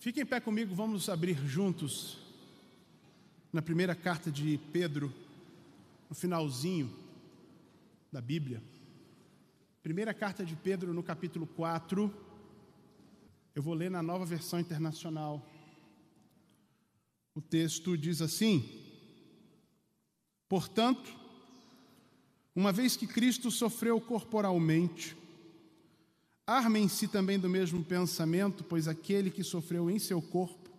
Fiquem 0.00 0.22
em 0.22 0.26
pé 0.26 0.38
comigo, 0.38 0.76
vamos 0.76 1.08
abrir 1.08 1.36
juntos 1.44 2.18
na 3.52 3.60
primeira 3.60 3.96
carta 3.96 4.30
de 4.30 4.56
Pedro, 4.72 5.12
no 6.08 6.14
finalzinho 6.14 6.88
da 8.12 8.20
Bíblia. 8.20 8.62
Primeira 9.82 10.14
carta 10.14 10.44
de 10.44 10.54
Pedro, 10.54 10.94
no 10.94 11.02
capítulo 11.02 11.48
4. 11.48 12.14
Eu 13.56 13.60
vou 13.60 13.74
ler 13.74 13.90
na 13.90 14.00
nova 14.00 14.24
versão 14.24 14.60
internacional. 14.60 15.44
O 17.34 17.40
texto 17.40 17.98
diz 17.98 18.22
assim: 18.22 18.70
Portanto, 20.48 21.12
uma 22.54 22.70
vez 22.70 22.96
que 22.96 23.08
Cristo 23.08 23.50
sofreu 23.50 24.00
corporalmente, 24.00 25.16
armem-se 26.48 27.06
também 27.06 27.38
do 27.38 27.46
mesmo 27.46 27.84
pensamento, 27.84 28.64
pois 28.64 28.88
aquele 28.88 29.30
que 29.30 29.44
sofreu 29.44 29.90
em 29.90 29.98
seu 29.98 30.22
corpo 30.22 30.70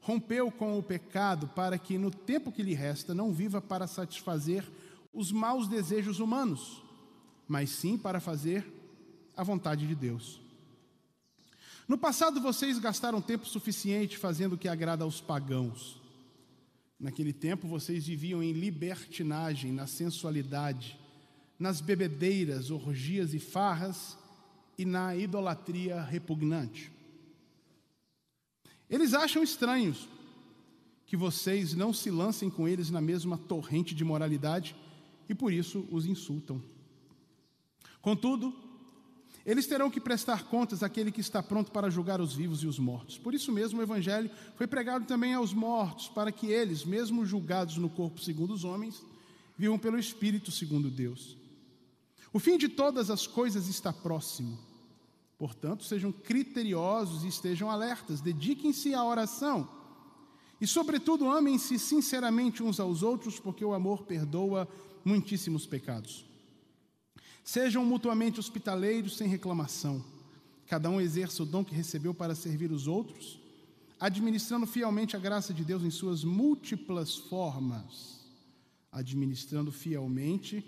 rompeu 0.00 0.52
com 0.52 0.78
o 0.78 0.82
pecado 0.82 1.48
para 1.48 1.76
que 1.76 1.98
no 1.98 2.12
tempo 2.12 2.52
que 2.52 2.62
lhe 2.62 2.74
resta 2.74 3.12
não 3.12 3.32
viva 3.32 3.60
para 3.60 3.88
satisfazer 3.88 4.64
os 5.12 5.32
maus 5.32 5.66
desejos 5.66 6.20
humanos, 6.20 6.80
mas 7.48 7.70
sim 7.70 7.98
para 7.98 8.20
fazer 8.20 8.64
a 9.36 9.42
vontade 9.42 9.84
de 9.84 9.96
Deus. 9.96 10.40
No 11.88 11.98
passado 11.98 12.40
vocês 12.40 12.78
gastaram 12.78 13.20
tempo 13.20 13.46
suficiente 13.46 14.16
fazendo 14.16 14.52
o 14.52 14.58
que 14.58 14.68
agrada 14.68 15.02
aos 15.02 15.20
pagãos. 15.20 16.00
Naquele 17.00 17.32
tempo 17.32 17.66
vocês 17.66 18.06
viviam 18.06 18.42
em 18.42 18.52
libertinagem, 18.52 19.72
na 19.72 19.88
sensualidade, 19.88 20.96
nas 21.58 21.80
bebedeiras, 21.80 22.70
orgias 22.70 23.34
e 23.34 23.40
farras 23.40 24.22
e 24.76 24.84
na 24.84 25.16
idolatria 25.16 26.02
repugnante. 26.02 26.90
Eles 28.88 29.14
acham 29.14 29.42
estranhos 29.42 30.08
que 31.06 31.16
vocês 31.16 31.74
não 31.74 31.92
se 31.92 32.10
lancem 32.10 32.50
com 32.50 32.66
eles 32.66 32.90
na 32.90 33.00
mesma 33.00 33.38
torrente 33.38 33.94
de 33.94 34.04
moralidade 34.04 34.74
e 35.28 35.34
por 35.34 35.52
isso 35.52 35.86
os 35.90 36.06
insultam. 36.06 36.62
Contudo, 38.00 38.54
eles 39.46 39.66
terão 39.66 39.90
que 39.90 40.00
prestar 40.00 40.44
contas 40.44 40.82
àquele 40.82 41.12
que 41.12 41.20
está 41.20 41.42
pronto 41.42 41.70
para 41.70 41.90
julgar 41.90 42.20
os 42.20 42.34
vivos 42.34 42.62
e 42.62 42.66
os 42.66 42.78
mortos. 42.78 43.18
Por 43.18 43.34
isso 43.34 43.52
mesmo 43.52 43.78
o 43.78 43.82
Evangelho 43.82 44.30
foi 44.56 44.66
pregado 44.66 45.04
também 45.04 45.34
aos 45.34 45.52
mortos, 45.52 46.08
para 46.08 46.32
que 46.32 46.46
eles, 46.46 46.84
mesmo 46.84 47.26
julgados 47.26 47.76
no 47.76 47.90
corpo 47.90 48.20
segundo 48.20 48.54
os 48.54 48.64
homens, 48.64 49.02
vivam 49.56 49.78
pelo 49.78 49.98
Espírito 49.98 50.50
segundo 50.50 50.90
Deus. 50.90 51.36
O 52.32 52.38
fim 52.38 52.56
de 52.56 52.68
todas 52.68 53.10
as 53.10 53.26
coisas 53.26 53.68
está 53.68 53.92
próximo. 53.92 54.58
Portanto, 55.44 55.84
sejam 55.84 56.10
criteriosos 56.10 57.22
e 57.22 57.28
estejam 57.28 57.70
alertas, 57.70 58.22
dediquem-se 58.22 58.94
à 58.94 59.04
oração. 59.04 59.68
E, 60.58 60.66
sobretudo, 60.66 61.28
amem-se 61.28 61.78
sinceramente 61.78 62.62
uns 62.62 62.80
aos 62.80 63.02
outros, 63.02 63.38
porque 63.38 63.62
o 63.62 63.74
amor 63.74 64.04
perdoa 64.04 64.66
muitíssimos 65.04 65.66
pecados. 65.66 66.24
Sejam 67.44 67.84
mutuamente 67.84 68.40
hospitaleiros 68.40 69.18
sem 69.18 69.28
reclamação. 69.28 70.02
Cada 70.66 70.88
um 70.88 70.98
exerça 70.98 71.42
o 71.42 71.46
dom 71.46 71.62
que 71.62 71.74
recebeu 71.74 72.14
para 72.14 72.34
servir 72.34 72.72
os 72.72 72.86
outros, 72.86 73.38
administrando 74.00 74.66
fielmente 74.66 75.14
a 75.14 75.18
graça 75.18 75.52
de 75.52 75.62
Deus 75.62 75.82
em 75.82 75.90
suas 75.90 76.24
múltiplas 76.24 77.16
formas. 77.16 78.24
Administrando 78.90 79.70
fielmente 79.70 80.64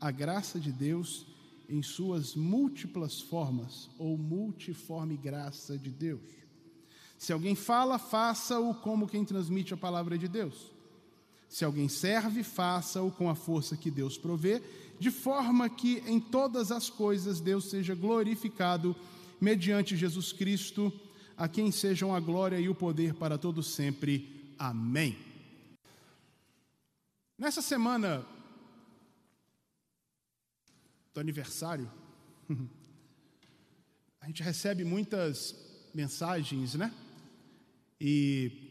a 0.00 0.12
graça 0.12 0.60
de 0.60 0.70
Deus 0.70 1.26
em 1.26 1.39
suas 1.82 2.34
múltiplas 2.34 3.20
formas, 3.20 3.88
ou 3.96 4.18
multiforme 4.18 5.16
graça 5.16 5.78
de 5.78 5.90
Deus. 5.90 6.20
Se 7.16 7.32
alguém 7.32 7.54
fala, 7.54 7.98
faça-o 7.98 8.74
como 8.74 9.06
quem 9.06 9.24
transmite 9.24 9.72
a 9.72 9.76
palavra 9.76 10.18
de 10.18 10.26
Deus. 10.26 10.72
Se 11.48 11.64
alguém 11.64 11.88
serve, 11.88 12.42
faça-o 12.42 13.10
com 13.10 13.28
a 13.28 13.34
força 13.34 13.76
que 13.76 13.90
Deus 13.90 14.18
provê, 14.18 14.62
de 14.98 15.10
forma 15.10 15.68
que 15.68 16.02
em 16.06 16.18
todas 16.18 16.72
as 16.72 16.90
coisas 16.90 17.40
Deus 17.40 17.70
seja 17.70 17.94
glorificado 17.94 18.96
mediante 19.40 19.96
Jesus 19.96 20.32
Cristo, 20.32 20.92
a 21.36 21.48
quem 21.48 21.70
sejam 21.70 22.14
a 22.14 22.20
glória 22.20 22.58
e 22.58 22.68
o 22.68 22.74
poder 22.74 23.14
para 23.14 23.38
todos 23.38 23.68
sempre. 23.68 24.54
Amém. 24.58 25.16
Nessa 27.38 27.62
semana 27.62 28.26
do 31.12 31.20
aniversário, 31.20 31.90
a 34.20 34.26
gente 34.26 34.42
recebe 34.42 34.84
muitas 34.84 35.54
mensagens, 35.94 36.74
né? 36.74 36.94
E 38.00 38.70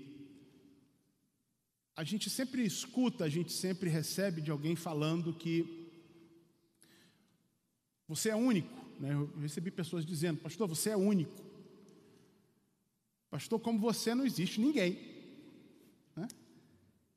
a 1.95 2.03
gente 2.03 2.29
sempre 2.29 2.65
escuta, 2.65 3.25
a 3.25 3.29
gente 3.29 3.51
sempre 3.51 3.89
recebe 3.89 4.41
de 4.41 4.49
alguém 4.49 4.73
falando 4.73 5.33
que 5.33 5.89
você 8.07 8.29
é 8.29 8.35
único. 8.35 8.73
Né? 9.01 9.13
Eu 9.13 9.27
recebi 9.37 9.69
pessoas 9.69 10.05
dizendo, 10.05 10.39
pastor, 10.39 10.65
você 10.65 10.91
é 10.91 10.97
único. 10.97 11.43
Pastor, 13.29 13.59
como 13.59 13.77
você 13.79 14.15
não 14.15 14.25
existe 14.25 14.61
ninguém. 14.61 14.97
Né? 16.15 16.27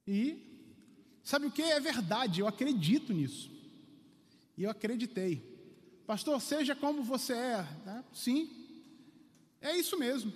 E 0.04 0.36
sabe 1.22 1.46
o 1.46 1.50
que? 1.52 1.62
É 1.62 1.78
verdade, 1.78 2.40
eu 2.40 2.48
acredito 2.48 3.12
nisso. 3.12 3.51
E 4.56 4.64
eu 4.64 4.70
acreditei. 4.70 5.42
Pastor, 6.06 6.40
seja 6.40 6.74
como 6.74 7.02
você 7.02 7.32
é. 7.32 7.66
Né? 7.84 8.04
Sim, 8.12 8.50
é 9.60 9.76
isso 9.76 9.98
mesmo. 9.98 10.32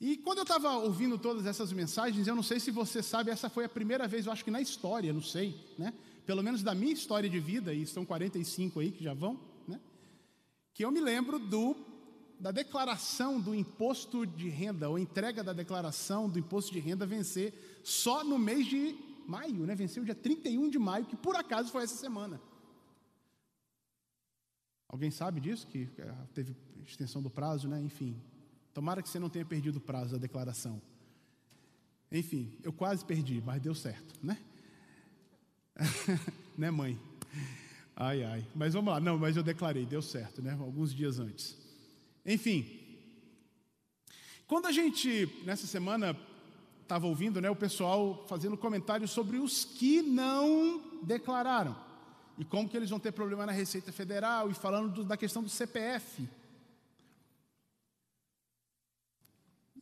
E 0.00 0.16
quando 0.18 0.38
eu 0.38 0.42
estava 0.42 0.76
ouvindo 0.76 1.18
todas 1.18 1.46
essas 1.46 1.72
mensagens, 1.72 2.26
eu 2.26 2.34
não 2.34 2.42
sei 2.42 2.60
se 2.60 2.70
você 2.70 3.02
sabe, 3.02 3.30
essa 3.30 3.48
foi 3.48 3.64
a 3.64 3.68
primeira 3.68 4.06
vez, 4.06 4.26
eu 4.26 4.32
acho 4.32 4.44
que 4.44 4.50
na 4.50 4.60
história, 4.60 5.12
não 5.12 5.22
sei, 5.22 5.54
né? 5.78 5.92
Pelo 6.26 6.42
menos 6.42 6.62
da 6.62 6.74
minha 6.74 6.92
história 6.92 7.30
de 7.30 7.40
vida, 7.40 7.72
e 7.72 7.86
são 7.86 8.04
45 8.04 8.80
aí 8.80 8.90
que 8.90 9.02
já 9.02 9.14
vão, 9.14 9.40
né? 9.66 9.80
Que 10.74 10.84
eu 10.84 10.90
me 10.90 11.00
lembro 11.00 11.38
do 11.38 11.76
da 12.38 12.50
declaração 12.50 13.40
do 13.40 13.54
imposto 13.54 14.26
de 14.26 14.50
renda, 14.50 14.90
ou 14.90 14.98
entrega 14.98 15.42
da 15.42 15.54
declaração 15.54 16.28
do 16.28 16.38
imposto 16.38 16.70
de 16.70 16.78
renda 16.78 17.06
vencer 17.06 17.80
só 17.82 18.22
no 18.22 18.38
mês 18.38 18.66
de 18.66 18.94
maio, 19.26 19.66
né? 19.66 19.74
Venceu 19.74 20.04
dia 20.04 20.14
31 20.14 20.68
de 20.68 20.78
maio, 20.78 21.06
que 21.06 21.16
por 21.16 21.34
acaso 21.34 21.70
foi 21.70 21.84
essa 21.84 21.96
semana. 21.96 22.38
Alguém 24.88 25.10
sabe 25.10 25.40
disso? 25.40 25.66
Que 25.66 25.88
é, 25.98 26.12
teve 26.34 26.56
extensão 26.86 27.22
do 27.22 27.30
prazo, 27.30 27.68
né? 27.68 27.80
Enfim, 27.82 28.20
Tomara 28.76 29.02
que 29.02 29.08
você 29.08 29.18
não 29.18 29.30
tenha 29.30 29.42
perdido 29.42 29.76
o 29.76 29.80
prazo 29.80 30.12
da 30.12 30.18
declaração. 30.18 30.82
Enfim, 32.12 32.58
eu 32.62 32.70
quase 32.70 33.02
perdi, 33.02 33.42
mas 33.42 33.62
deu 33.62 33.74
certo, 33.74 34.14
né? 34.22 34.38
né, 36.58 36.70
mãe? 36.70 37.00
Ai, 37.96 38.22
ai. 38.22 38.46
Mas 38.54 38.74
vamos 38.74 38.92
lá. 38.92 39.00
Não, 39.00 39.18
mas 39.18 39.34
eu 39.34 39.42
declarei, 39.42 39.86
deu 39.86 40.02
certo, 40.02 40.42
né? 40.42 40.52
Alguns 40.60 40.94
dias 40.94 41.18
antes. 41.18 41.56
Enfim. 42.26 42.66
Quando 44.46 44.66
a 44.66 44.72
gente, 44.72 45.26
nessa 45.46 45.66
semana, 45.66 46.14
estava 46.82 47.06
ouvindo 47.06 47.40
né, 47.40 47.48
o 47.48 47.56
pessoal 47.56 48.26
fazendo 48.28 48.58
comentários 48.58 49.10
sobre 49.10 49.38
os 49.38 49.64
que 49.64 50.02
não 50.02 51.00
declararam. 51.02 51.74
E 52.38 52.44
como 52.44 52.68
que 52.68 52.76
eles 52.76 52.90
vão 52.90 53.00
ter 53.00 53.12
problema 53.12 53.46
na 53.46 53.52
Receita 53.52 53.92
Federal, 53.92 54.50
e 54.50 54.54
falando 54.54 54.92
do, 54.92 55.04
da 55.04 55.16
questão 55.16 55.42
do 55.42 55.48
CPF. 55.48 56.28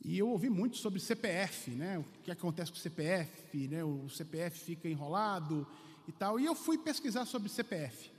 E 0.04 0.18
eu 0.18 0.28
ouvi 0.28 0.50
muito 0.50 0.76
sobre 0.76 1.00
CPF, 1.00 1.70
né? 1.70 1.98
O 1.98 2.04
que 2.22 2.30
acontece 2.30 2.70
com 2.70 2.76
o 2.76 2.80
CPF, 2.80 3.68
né? 3.68 3.82
O 3.82 4.08
CPF 4.08 4.60
fica 4.60 4.88
enrolado 4.88 5.66
e 6.06 6.12
tal. 6.12 6.38
E 6.38 6.44
eu 6.44 6.54
fui 6.54 6.76
pesquisar 6.76 7.24
sobre 7.24 7.48
CPF. 7.48 8.12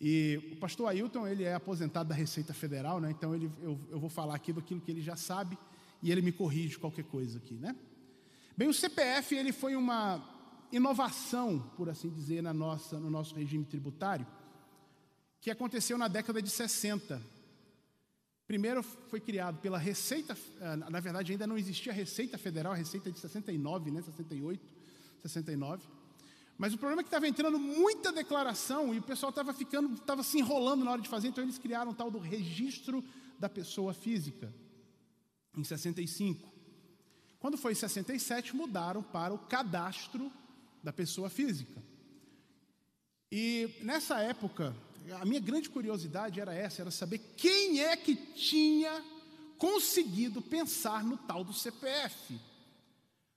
E 0.00 0.50
o 0.52 0.56
pastor 0.56 0.88
Ailton, 0.88 1.26
ele 1.26 1.44
é 1.44 1.54
aposentado 1.54 2.10
da 2.10 2.14
Receita 2.14 2.52
Federal, 2.52 3.00
né? 3.00 3.10
Então 3.10 3.34
ele, 3.34 3.50
eu, 3.62 3.80
eu 3.90 3.98
vou 3.98 4.10
falar 4.10 4.34
aqui 4.34 4.52
daquilo 4.52 4.80
que 4.80 4.90
ele 4.90 5.00
já 5.00 5.16
sabe 5.16 5.56
e 6.02 6.12
ele 6.12 6.20
me 6.20 6.30
corrige 6.30 6.78
qualquer 6.78 7.04
coisa 7.04 7.38
aqui, 7.38 7.54
né? 7.54 7.74
Bem, 8.56 8.68
o 8.68 8.74
CPF, 8.74 9.34
ele 9.34 9.50
foi 9.50 9.74
uma 9.74 10.18
inovação, 10.76 11.60
por 11.76 11.88
assim 11.88 12.10
dizer, 12.10 12.42
na 12.42 12.52
nossa, 12.52 12.98
no 12.98 13.10
nosso 13.10 13.34
regime 13.34 13.64
tributário, 13.64 14.26
que 15.40 15.50
aconteceu 15.50 15.96
na 15.98 16.08
década 16.08 16.40
de 16.40 16.50
60, 16.50 17.20
Primeiro 18.46 18.82
foi 18.82 19.20
criado 19.20 19.58
pela 19.58 19.78
Receita, 19.78 20.36
eh, 20.60 20.76
na 20.76 21.00
verdade 21.00 21.32
ainda 21.32 21.46
não 21.46 21.56
existia 21.56 21.92
a 21.92 21.94
Receita 21.94 22.36
Federal, 22.36 22.74
a 22.74 22.76
Receita 22.76 23.10
de 23.10 23.18
69, 23.18 23.90
né, 23.90 24.02
68, 24.02 24.62
69. 25.22 25.82
Mas 26.58 26.74
o 26.74 26.78
problema 26.78 27.00
é 27.00 27.04
que 27.04 27.08
estava 27.08 27.26
entrando 27.26 27.58
muita 27.58 28.12
declaração 28.12 28.94
e 28.94 28.98
o 28.98 29.02
pessoal 29.02 29.30
estava 29.30 29.54
ficando, 29.54 29.94
estava 29.94 30.22
se 30.22 30.38
enrolando 30.38 30.84
na 30.84 30.90
hora 30.90 31.00
de 31.00 31.08
fazer, 31.08 31.28
então 31.28 31.42
eles 31.42 31.58
criaram 31.58 31.92
o 31.92 31.94
tal 31.94 32.10
do 32.10 32.18
registro 32.18 33.02
da 33.38 33.48
pessoa 33.48 33.94
física, 33.94 34.54
em 35.56 35.64
65. 35.64 36.52
Quando 37.40 37.56
foi 37.56 37.72
em 37.72 37.76
67, 37.76 38.54
mudaram 38.54 39.02
para 39.02 39.32
o 39.32 39.38
cadastro 39.38 40.30
da 40.84 40.92
pessoa 40.92 41.30
física. 41.30 41.82
E 43.32 43.70
nessa 43.80 44.20
época, 44.20 44.76
a 45.18 45.24
minha 45.24 45.40
grande 45.40 45.70
curiosidade 45.70 46.38
era 46.38 46.54
essa, 46.54 46.82
era 46.82 46.90
saber 46.90 47.18
quem 47.36 47.80
é 47.80 47.96
que 47.96 48.14
tinha 48.14 49.02
conseguido 49.56 50.42
pensar 50.42 51.02
no 51.02 51.16
tal 51.16 51.42
do 51.42 51.54
CPF. 51.54 52.38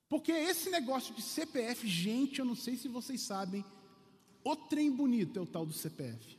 Porque 0.09 0.31
esse 0.31 0.69
negócio 0.69 1.15
de 1.15 1.21
CPF, 1.21 1.87
gente, 1.87 2.39
eu 2.39 2.45
não 2.45 2.55
sei 2.55 2.75
se 2.75 2.89
vocês 2.89 3.21
sabem, 3.21 3.63
o 4.43 4.55
trem 4.55 4.91
bonito 4.91 5.39
é 5.39 5.41
o 5.41 5.45
tal 5.45 5.65
do 5.65 5.73
CPF. 5.73 6.37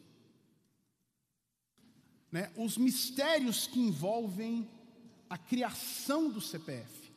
Né? 2.31 2.53
Os 2.55 2.77
mistérios 2.77 3.67
que 3.67 3.81
envolvem 3.81 4.71
a 5.29 5.39
criação 5.39 6.31
do 6.31 6.41
CPF. 6.41 7.11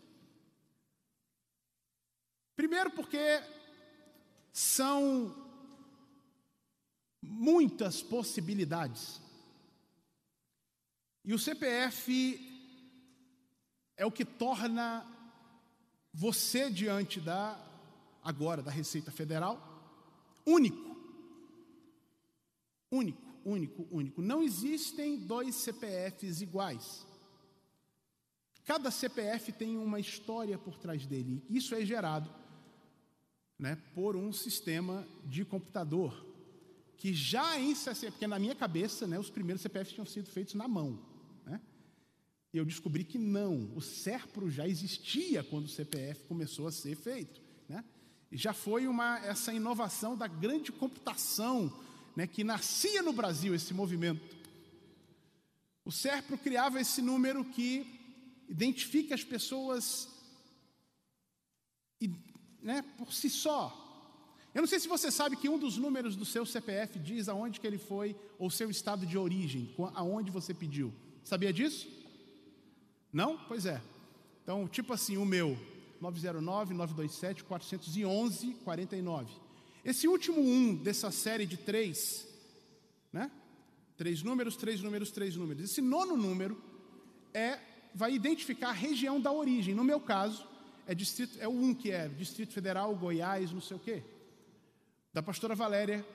Primeiro, 2.56 2.92
porque 2.92 3.42
são 4.52 5.36
muitas 7.22 8.02
possibilidades. 8.02 9.22
E 11.24 11.34
o 11.34 11.40
CPF 11.40 12.40
é 13.96 14.06
o 14.06 14.12
que 14.12 14.26
torna 14.26 15.06
você 16.14 16.70
diante 16.70 17.20
da 17.20 17.60
agora 18.24 18.62
da 18.62 18.72
Receita 18.72 19.12
Federal 19.12 19.72
único. 20.46 20.92
Único, 22.92 23.22
único, 23.46 23.88
único. 23.90 24.22
Não 24.22 24.44
existem 24.44 25.18
dois 25.18 25.56
CPFs 25.56 26.42
iguais. 26.42 27.08
Cada 28.66 28.92
CPF 28.92 29.54
tem 29.54 29.78
uma 29.78 30.00
história 30.00 30.58
por 30.58 30.78
trás 30.78 31.06
dele. 31.06 31.44
Isso 31.50 31.74
é 31.74 31.86
gerado 31.86 32.41
né, 33.62 33.78
por 33.94 34.16
um 34.16 34.34
sistema 34.34 35.08
de 35.24 35.46
computador 35.46 36.26
que 36.98 37.14
já 37.14 37.60
em 37.60 37.74
60, 37.76 38.12
porque 38.12 38.28
na 38.28 38.40
minha 38.40 38.56
cabeça, 38.56 39.08
né, 39.08 39.20
os 39.20 39.30
primeiros 39.30 39.62
CPFs 39.62 39.94
tinham 39.94 40.06
sido 40.06 40.30
feitos 40.30 40.56
na 40.56 40.68
mão. 40.68 41.00
Né? 41.46 41.62
E 42.54 42.58
eu 42.58 42.66
descobri 42.66 43.04
que 43.04 43.18
não, 43.20 43.72
o 43.76 43.82
SERPRO 43.82 44.50
já 44.50 44.68
existia 44.68 45.44
quando 45.44 45.66
o 45.66 45.70
CPF 45.70 46.26
começou 46.26 46.68
a 46.68 46.72
ser 46.72 46.96
feito. 46.96 47.40
Né? 47.70 47.84
E 48.32 48.38
já 48.38 48.52
foi 48.52 48.88
uma, 48.88 49.20
essa 49.20 49.54
inovação 49.54 50.18
da 50.18 50.28
grande 50.28 50.72
computação 50.72 51.72
né, 52.16 52.28
que 52.28 52.44
nascia 52.44 53.02
no 53.02 53.14
Brasil, 53.14 53.54
esse 53.56 53.74
movimento. 53.74 54.36
O 55.86 55.92
SERPRO 55.92 56.38
criava 56.38 56.82
esse 56.82 57.02
número 57.02 57.46
que 57.46 57.86
identifica 58.50 59.16
as 59.16 59.24
pessoas 59.24 60.11
né, 62.62 62.84
por 62.98 63.14
si 63.14 63.30
só, 63.30 63.82
eu 64.54 64.62
não 64.62 64.68
sei 64.68 64.80
se 64.80 64.88
você 64.88 65.10
sabe 65.10 65.38
que 65.38 65.48
um 65.48 65.58
dos 65.58 65.78
números 65.78 66.16
do 66.16 66.26
seu 66.26 66.46
CPF 66.46 67.00
diz 67.00 67.30
aonde 67.30 67.60
que 67.60 67.66
ele 67.66 67.78
foi, 67.78 68.16
ou 68.38 68.50
seu 68.50 68.70
estado 68.70 69.06
de 69.06 69.18
origem, 69.18 69.74
aonde 69.96 70.30
você 70.30 70.54
pediu. 70.54 70.94
Sabia 71.24 71.54
disso? 71.54 71.88
Não? 73.14 73.38
Pois 73.38 73.66
é. 73.66 73.82
Então, 74.44 74.68
tipo 74.68 74.92
assim, 74.92 75.16
o 75.16 75.26
meu, 75.26 75.58
909 76.02 76.74
927 76.74 77.44
411 77.46 78.54
49. 78.56 79.32
Esse 79.86 80.08
último 80.08 80.42
um 80.42 80.76
dessa 80.76 81.12
série 81.12 81.46
de 81.46 81.56
três, 81.56 82.28
né? 83.12 83.32
Três 83.96 84.22
números, 84.22 84.58
três 84.58 84.82
números, 84.82 85.12
três 85.12 85.36
números. 85.36 85.64
Esse 85.64 85.80
nono 85.80 86.18
número 86.18 86.62
é 87.34 87.58
vai 87.96 88.14
identificar 88.14 88.70
a 88.70 88.74
região 88.74 89.20
da 89.20 89.32
origem. 89.32 89.74
No 89.74 89.84
meu 89.84 90.00
caso, 90.00 90.46
é 90.92 90.94
distrito, 90.94 91.40
é 91.40 91.48
o 91.48 91.52
um 91.52 91.74
que 91.74 91.90
é 91.90 92.10
Distrito 92.10 92.52
Federal, 92.54 92.94
Goiás, 92.94 93.54
não 93.54 93.62
sei 93.62 93.78
o 93.78 93.80
quê. 93.80 94.04
Da 95.14 95.24
pastora 95.24 95.56
Valéria 95.56 96.06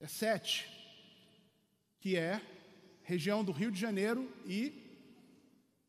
é 0.00 0.06
sete, 0.06 0.66
que 2.00 2.16
é 2.16 2.40
região 3.02 3.44
do 3.44 3.52
Rio 3.52 3.70
de 3.70 3.78
Janeiro 3.78 4.32
e 4.46 4.72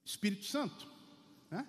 Espírito 0.04 0.44
Santo. 0.44 0.86
Né? 1.50 1.66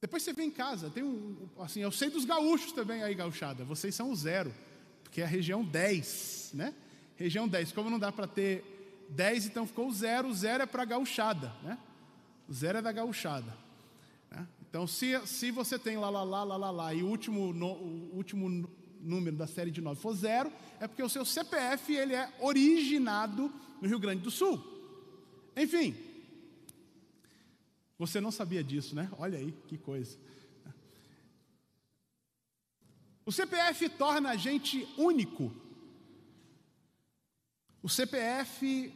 Depois 0.00 0.22
você 0.22 0.32
vem 0.32 0.46
em 0.46 0.52
casa, 0.52 0.90
tem 0.90 1.02
um, 1.02 1.48
assim, 1.58 1.80
eu 1.80 1.90
sei 1.90 2.08
dos 2.08 2.24
gaúchos 2.24 2.70
também 2.70 3.02
aí, 3.02 3.16
gauchada, 3.16 3.64
vocês 3.64 3.96
são 3.96 4.12
o 4.12 4.16
zero, 4.16 4.54
porque 5.02 5.22
é 5.22 5.24
a 5.24 5.28
região 5.28 5.64
10, 5.64 6.52
né? 6.54 6.72
Região 7.16 7.48
10, 7.48 7.72
como 7.72 7.90
não 7.90 7.98
dá 7.98 8.12
para 8.12 8.28
ter 8.28 9.06
10, 9.08 9.46
então 9.46 9.66
ficou 9.66 9.88
o 9.88 9.92
zero, 9.92 10.28
o 10.28 10.34
zero 10.34 10.62
é 10.62 10.66
para 10.66 10.82
a 10.82 10.86
gauchada, 10.86 11.52
né? 11.64 11.76
O 12.48 12.54
zero 12.54 12.78
é 12.78 12.82
da 12.82 12.92
gauchada. 12.92 13.63
Então, 14.74 14.88
se, 14.88 15.24
se 15.24 15.52
você 15.52 15.78
tem 15.78 15.96
lá, 15.96 16.10
lá, 16.10 16.24
lá, 16.24 16.42
lá, 16.42 16.56
lá, 16.56 16.70
lá, 16.72 16.92
e 16.92 17.00
o 17.00 17.06
último, 17.06 17.52
no, 17.52 17.74
o 17.74 18.16
último 18.16 18.68
número 19.00 19.36
da 19.36 19.46
série 19.46 19.70
de 19.70 19.80
9 19.80 20.00
for 20.00 20.16
zero, 20.16 20.52
é 20.80 20.88
porque 20.88 21.00
o 21.00 21.08
seu 21.08 21.24
CPF 21.24 21.94
ele 21.94 22.12
é 22.12 22.34
originado 22.40 23.54
no 23.80 23.86
Rio 23.86 24.00
Grande 24.00 24.22
do 24.22 24.32
Sul. 24.32 24.60
Enfim, 25.56 25.94
você 27.96 28.20
não 28.20 28.32
sabia 28.32 28.64
disso, 28.64 28.96
né? 28.96 29.08
Olha 29.16 29.38
aí 29.38 29.52
que 29.68 29.78
coisa. 29.78 30.18
O 33.24 33.30
CPF 33.30 33.88
torna 33.90 34.30
a 34.30 34.36
gente 34.36 34.88
único. 34.98 35.54
O 37.80 37.88
CPF, 37.88 38.92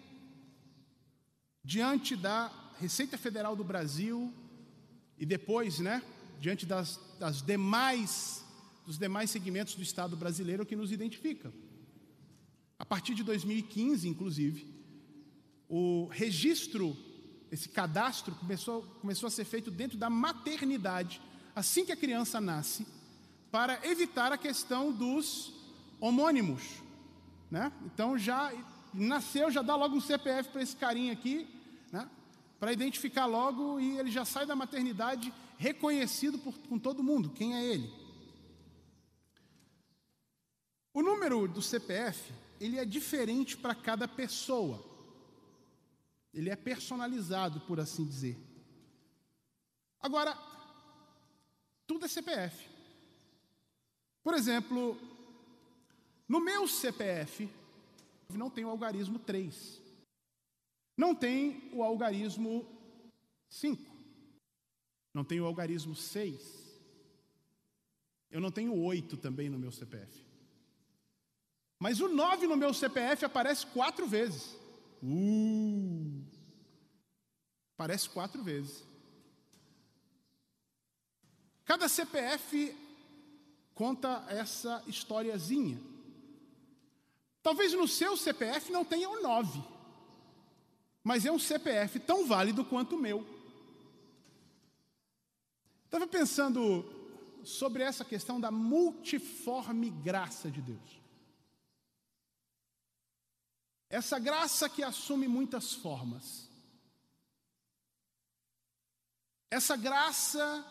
diante 1.62 2.16
da 2.16 2.50
Receita 2.80 3.16
Federal 3.16 3.54
do 3.54 3.62
Brasil, 3.62 4.34
e 5.18 5.26
depois, 5.26 5.78
né, 5.78 6.02
diante 6.40 6.64
das, 6.64 7.00
das 7.18 7.42
demais, 7.42 8.44
dos 8.86 8.98
demais 8.98 9.30
segmentos 9.30 9.74
do 9.74 9.82
Estado 9.82 10.16
brasileiro 10.16 10.64
que 10.64 10.76
nos 10.76 10.92
identificam. 10.92 11.52
A 12.78 12.84
partir 12.84 13.14
de 13.14 13.24
2015, 13.24 14.08
inclusive, 14.08 14.66
o 15.68 16.06
registro, 16.06 16.96
esse 17.50 17.68
cadastro 17.68 18.34
começou, 18.36 18.82
começou 19.00 19.26
a 19.26 19.30
ser 19.30 19.44
feito 19.44 19.70
dentro 19.70 19.98
da 19.98 20.08
maternidade, 20.08 21.20
assim 21.54 21.84
que 21.84 21.92
a 21.92 21.96
criança 21.96 22.40
nasce, 22.40 22.86
para 23.50 23.84
evitar 23.86 24.32
a 24.32 24.38
questão 24.38 24.92
dos 24.92 25.52
homônimos. 26.00 26.62
Né? 27.50 27.72
Então 27.84 28.16
já 28.16 28.52
nasceu, 28.94 29.50
já 29.50 29.62
dá 29.62 29.74
logo 29.74 29.96
um 29.96 30.00
CPF 30.00 30.50
para 30.50 30.62
esse 30.62 30.76
carinha 30.76 31.12
aqui, 31.12 31.46
né? 31.90 32.08
Para 32.58 32.72
identificar 32.72 33.26
logo 33.26 33.78
e 33.78 33.98
ele 33.98 34.10
já 34.10 34.24
sai 34.24 34.44
da 34.44 34.56
maternidade 34.56 35.32
reconhecido 35.56 36.38
por, 36.38 36.56
com 36.58 36.78
todo 36.78 37.02
mundo, 37.02 37.30
quem 37.30 37.54
é 37.54 37.64
ele. 37.64 37.92
O 40.92 41.02
número 41.02 41.46
do 41.46 41.62
CPF, 41.62 42.32
ele 42.60 42.78
é 42.78 42.84
diferente 42.84 43.56
para 43.56 43.74
cada 43.74 44.08
pessoa. 44.08 44.84
Ele 46.34 46.50
é 46.50 46.56
personalizado, 46.56 47.60
por 47.60 47.78
assim 47.78 48.04
dizer. 48.04 48.36
Agora, 50.00 50.36
tudo 51.86 52.04
é 52.04 52.08
CPF. 52.08 52.68
Por 54.22 54.34
exemplo, 54.34 54.98
no 56.28 56.40
meu 56.40 56.66
CPF, 56.66 57.48
não 58.34 58.50
tem 58.50 58.64
o 58.64 58.70
algarismo 58.70 59.18
3. 59.18 59.80
Não 60.98 61.14
tem 61.14 61.70
o 61.72 61.84
algarismo 61.84 62.66
5. 63.48 63.80
Não 65.14 65.22
tem 65.22 65.40
o 65.40 65.46
algarismo 65.46 65.94
6. 65.94 66.82
Eu 68.28 68.40
não 68.40 68.50
tenho 68.50 68.74
8 68.74 69.16
também 69.16 69.48
no 69.48 69.60
meu 69.60 69.70
CPF. 69.70 70.26
Mas 71.78 72.00
o 72.00 72.08
9 72.08 72.48
no 72.48 72.56
meu 72.56 72.74
CPF 72.74 73.24
aparece 73.24 73.64
quatro 73.68 74.08
vezes. 74.08 74.56
Uh! 75.00 76.20
Aparece 77.74 78.10
quatro 78.10 78.42
vezes. 78.42 78.84
Cada 81.64 81.88
CPF 81.88 82.76
conta 83.72 84.26
essa 84.28 84.82
historiazinha. 84.88 85.80
Talvez 87.40 87.72
no 87.72 87.86
seu 87.86 88.16
CPF 88.16 88.72
não 88.72 88.84
tenha 88.84 89.08
o 89.08 89.22
9 89.22 89.77
mas 91.08 91.24
é 91.24 91.32
um 91.32 91.38
CPF 91.38 91.98
tão 92.00 92.26
válido 92.26 92.62
quanto 92.62 92.94
o 92.96 92.98
meu. 93.00 93.26
Estava 95.86 96.06
pensando 96.06 96.84
sobre 97.42 97.82
essa 97.82 98.04
questão 98.04 98.38
da 98.38 98.50
multiforme 98.50 99.88
graça 99.88 100.50
de 100.50 100.60
Deus. 100.60 101.00
Essa 103.88 104.18
graça 104.18 104.68
que 104.68 104.82
assume 104.82 105.26
muitas 105.26 105.72
formas. 105.72 106.46
Essa 109.50 109.78
graça 109.78 110.62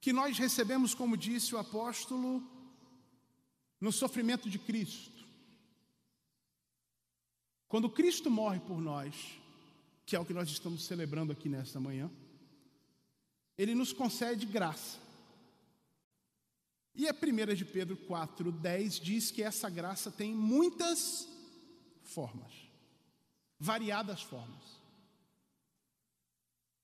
que 0.00 0.14
nós 0.14 0.38
recebemos, 0.38 0.94
como 0.94 1.14
disse 1.14 1.54
o 1.54 1.58
apóstolo, 1.58 2.42
no 3.78 3.92
sofrimento 3.92 4.48
de 4.48 4.58
Cristo. 4.58 5.19
Quando 7.70 7.88
Cristo 7.88 8.28
morre 8.28 8.58
por 8.58 8.80
nós, 8.80 9.14
que 10.04 10.16
é 10.16 10.18
o 10.18 10.24
que 10.24 10.34
nós 10.34 10.48
estamos 10.48 10.84
celebrando 10.84 11.30
aqui 11.30 11.48
nesta 11.48 11.78
manhã, 11.78 12.10
ele 13.56 13.76
nos 13.76 13.92
concede 13.92 14.44
graça. 14.44 14.98
E 16.96 17.06
a 17.06 17.14
primeira 17.14 17.54
de 17.54 17.64
Pedro 17.64 17.96
4:10 17.96 19.00
diz 19.00 19.30
que 19.30 19.40
essa 19.40 19.70
graça 19.70 20.10
tem 20.10 20.34
muitas 20.34 21.28
formas, 22.02 22.52
variadas 23.56 24.20
formas. 24.20 24.80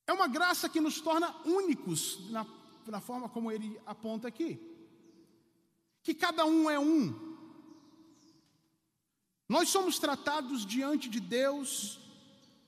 É 0.07 0.13
uma 0.13 0.29
graça 0.29 0.69
que 0.69 0.81
nos 0.81 1.01
torna 1.01 1.35
únicos 1.45 2.31
na, 2.31 2.47
na 2.87 3.01
forma 3.01 3.29
como 3.29 3.51
ele 3.51 3.77
aponta 3.85 4.29
aqui. 4.29 4.61
Que 6.01 6.15
cada 6.15 6.47
um 6.47 6.71
é 6.71 6.79
um. 6.79 7.36
Nós 9.57 9.71
somos 9.71 9.99
tratados 9.99 10.67
diante 10.67 11.09
de 11.09 11.19
Deus 11.19 11.99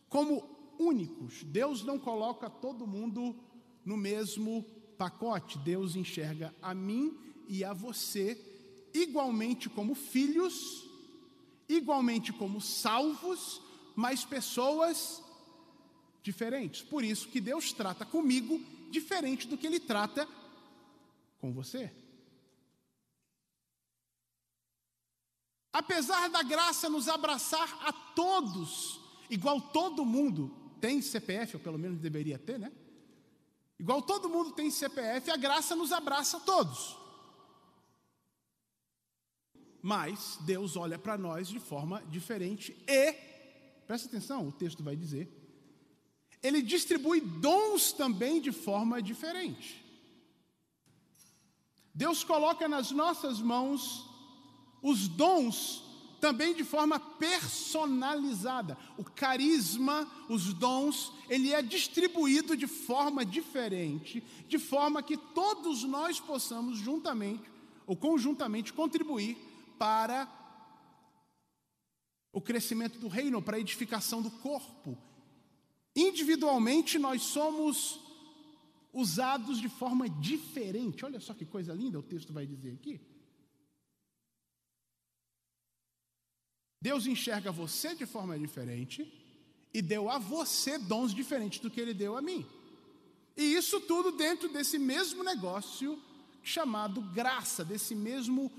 como 0.09 0.43
únicos. 0.79 1.43
Deus 1.43 1.85
não 1.85 1.99
coloca 1.99 2.49
todo 2.49 2.87
mundo 2.87 3.37
no 3.85 3.95
mesmo 3.95 4.65
pacote. 4.97 5.59
Deus 5.59 5.97
enxerga 5.97 6.55
a 6.63 6.73
mim 6.73 7.15
e 7.47 7.63
a 7.63 7.75
você 7.75 8.43
igualmente 8.95 9.69
como 9.69 9.95
filhos, 9.95 10.89
igualmente 11.69 12.33
como 12.33 12.59
salvos, 12.59 13.61
mas 13.95 14.25
pessoas 14.25 15.23
diferentes. 16.23 16.81
Por 16.81 17.05
isso 17.05 17.29
que 17.29 17.39
Deus 17.39 17.71
trata 17.71 18.07
comigo 18.07 18.59
diferente 18.91 19.47
do 19.47 19.59
que 19.59 19.67
ele 19.67 19.79
trata 19.79 20.27
com 21.39 21.53
você. 21.53 21.93
Apesar 25.79 26.29
da 26.29 26.43
graça 26.43 26.91
nos 26.91 27.09
abraçar 27.09 27.79
a 27.87 27.93
todos, 27.93 29.01
igual 29.31 29.61
todo 29.61 30.05
mundo 30.05 30.53
tem 30.81 31.01
CPF, 31.01 31.55
ou 31.55 31.63
pelo 31.63 31.79
menos 31.79 32.01
deveria 32.01 32.37
ter, 32.37 32.59
né? 32.59 32.73
Igual 33.79 34.03
todo 34.03 34.29
mundo 34.29 34.51
tem 34.51 34.73
CPF, 34.73 35.31
a 35.31 35.37
graça 35.37 35.77
nos 35.77 35.93
abraça 35.93 36.39
a 36.39 36.41
todos. 36.41 36.99
Mas 39.81 40.37
Deus 40.41 40.77
olha 40.77 40.99
para 40.99 41.17
nós 41.17 41.47
de 41.47 41.61
forma 41.61 42.03
diferente 42.07 42.77
e, 42.89 43.13
presta 43.87 44.09
atenção, 44.09 44.49
o 44.49 44.53
texto 44.53 44.83
vai 44.83 44.97
dizer, 44.97 45.33
ele 46.43 46.61
distribui 46.61 47.21
dons 47.21 47.93
também 47.93 48.41
de 48.41 48.51
forma 48.51 49.01
diferente. 49.01 49.81
Deus 51.95 52.25
coloca 52.25 52.67
nas 52.67 52.91
nossas 52.91 53.41
mãos 53.41 54.08
os 54.83 55.09
dons 55.09 55.85
também 56.21 56.55
de 56.55 56.65
forma 56.65 56.99
personalizada. 56.99 58.77
O 58.97 59.05
carisma, 59.05 60.09
os 60.29 60.53
dons, 60.53 61.13
ele 61.29 61.53
é 61.53 61.63
distribuído 61.63 62.57
de 62.57 62.67
forma 62.67 63.25
diferente, 63.25 64.23
de 64.49 64.59
forma 64.59 65.03
que 65.03 65.17
todos 65.17 65.85
nós 65.85 66.21
possamos 66.21 66.79
juntamente 66.79 67.45
ou 67.87 67.97
conjuntamente 67.97 68.73
contribuir 68.73 69.37
para 69.79 70.29
o 72.33 72.41
crescimento 72.41 72.99
do 72.99 73.09
reino, 73.09 73.41
para 73.41 73.57
a 73.57 73.61
edificação 73.61 74.21
do 74.21 74.31
corpo. 74.31 74.99
Individualmente 75.97 76.99
nós 76.99 77.23
somos 77.23 78.01
usados 78.93 79.61
de 79.61 79.69
forma 79.69 80.09
diferente. 80.09 81.05
Olha 81.05 81.21
só 81.21 81.33
que 81.33 81.47
coisa 81.47 81.73
linda 81.73 81.99
o 81.99 82.03
texto 82.03 82.33
vai 82.33 82.47
dizer 82.47 82.75
aqui. 82.75 83.01
Deus 86.81 87.07
enxerga 87.07 87.51
você 87.51 87.95
de 87.95 88.07
forma 88.07 88.39
diferente 88.39 89.13
e 89.75 89.83
deu 89.83 90.09
a 90.09 90.19
você 90.19 90.79
dons 90.79 91.15
diferentes 91.15 91.59
do 91.59 91.71
que 91.71 91.81
ele 91.81 91.93
deu 91.93 92.17
a 92.17 92.23
mim. 92.23 92.47
E 93.37 93.55
isso 93.55 93.81
tudo 93.81 94.13
dentro 94.13 94.49
desse 94.49 94.79
mesmo 94.79 95.23
negócio 95.23 96.01
chamado 96.43 97.01
graça, 97.01 97.65
desse 97.65 97.95
mesmo 97.95 98.51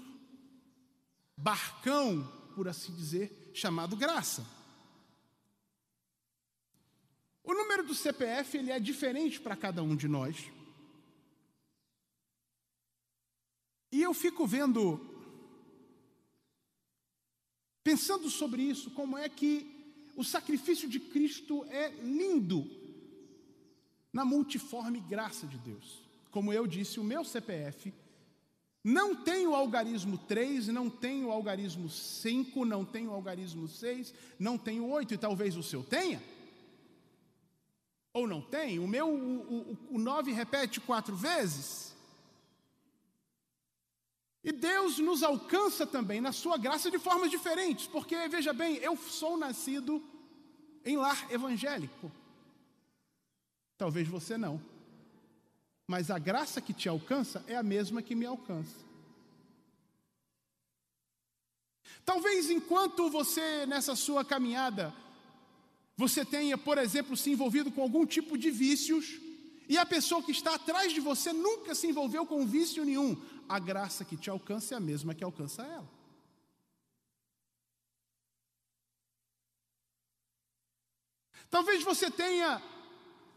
barcão, 1.35 2.27
por 2.55 2.67
assim 2.67 2.93
dizer, 2.93 3.51
chamado 3.53 3.95
graça. 3.95 4.45
O 7.43 7.53
número 7.53 7.83
do 7.83 7.95
CPF 7.95 8.57
ele 8.57 8.71
é 8.71 8.79
diferente 8.79 9.39
para 9.39 9.55
cada 9.55 9.81
um 9.81 9.95
de 9.95 10.07
nós. 10.07 10.51
E 13.91 14.01
eu 14.01 14.13
fico 14.13 14.45
vendo 14.45 15.18
Pensando 17.83 18.29
sobre 18.29 18.61
isso, 18.61 18.91
como 18.91 19.17
é 19.17 19.27
que 19.29 19.79
o 20.15 20.23
sacrifício 20.23 20.89
de 20.89 20.99
Cristo 20.99 21.65
é 21.69 21.89
lindo 22.03 22.69
na 24.11 24.25
multiforme 24.25 24.99
graça 24.99 25.47
de 25.47 25.57
Deus. 25.57 26.01
Como 26.31 26.51
eu 26.51 26.67
disse, 26.67 26.99
o 26.99 27.03
meu 27.03 27.23
CPF 27.23 27.93
não 28.83 29.15
tem 29.15 29.45
o 29.45 29.55
algarismo 29.55 30.17
3, 30.17 30.67
não 30.67 30.89
tem 30.89 31.23
o 31.25 31.31
algarismo 31.31 31.89
5, 31.89 32.65
não 32.65 32.85
tem 32.85 33.07
o 33.07 33.11
algarismo 33.11 33.67
6, 33.67 34.13
não 34.37 34.57
tem 34.57 34.79
o 34.79 34.89
8, 34.89 35.13
e 35.13 35.17
talvez 35.17 35.55
o 35.55 35.63
seu 35.63 35.83
tenha. 35.83 36.21
Ou 38.13 38.27
não 38.27 38.41
tem? 38.41 38.79
O 38.79 38.87
meu, 38.87 39.07
o, 39.09 39.77
o, 39.91 39.95
o 39.95 39.99
9 39.99 40.31
repete 40.31 40.79
quatro 40.79 41.15
vezes. 41.15 41.88
E 44.43 44.51
Deus 44.51 44.99
nos 44.99 45.21
alcança 45.21 45.85
também 45.85 46.21
na 46.21 46.31
sua 46.31 46.57
graça 46.57 46.89
de 46.89 46.97
formas 46.97 47.29
diferentes, 47.29 47.87
porque 47.87 48.27
veja 48.27 48.53
bem, 48.53 48.77
eu 48.77 48.95
sou 48.95 49.37
nascido 49.37 50.01
em 50.85 50.95
lar 50.95 51.29
evangélico. 51.31 52.11
Talvez 53.77 54.07
você 54.07 54.37
não. 54.37 54.61
Mas 55.85 56.09
a 56.09 56.19
graça 56.19 56.61
que 56.61 56.73
te 56.73 56.87
alcança 56.87 57.43
é 57.47 57.55
a 57.55 57.63
mesma 57.63 58.01
que 58.01 58.15
me 58.15 58.25
alcança. 58.25 58.87
Talvez 62.05 62.49
enquanto 62.49 63.09
você 63.09 63.65
nessa 63.65 63.95
sua 63.95 64.23
caminhada 64.23 64.93
você 65.99 66.23
tenha, 66.23 66.57
por 66.57 66.77
exemplo, 66.77 67.17
se 67.17 67.29
envolvido 67.29 67.69
com 67.69 67.81
algum 67.81 68.05
tipo 68.05 68.37
de 68.37 68.49
vícios, 68.49 69.19
e 69.69 69.77
a 69.77 69.85
pessoa 69.85 70.23
que 70.23 70.31
está 70.31 70.55
atrás 70.55 70.91
de 70.91 70.99
você 70.99 71.31
nunca 71.31 71.75
se 71.75 71.85
envolveu 71.85 72.25
com 72.25 72.43
vício 72.43 72.83
nenhum, 72.83 73.15
a 73.47 73.59
graça 73.59 74.03
que 74.03 74.17
te 74.17 74.27
alcança 74.27 74.73
é 74.73 74.77
a 74.77 74.81
mesma 74.81 75.13
que 75.13 75.23
alcança 75.23 75.61
ela. 75.61 75.87
Talvez 81.51 81.83
você 81.83 82.09
tenha, 82.09 82.59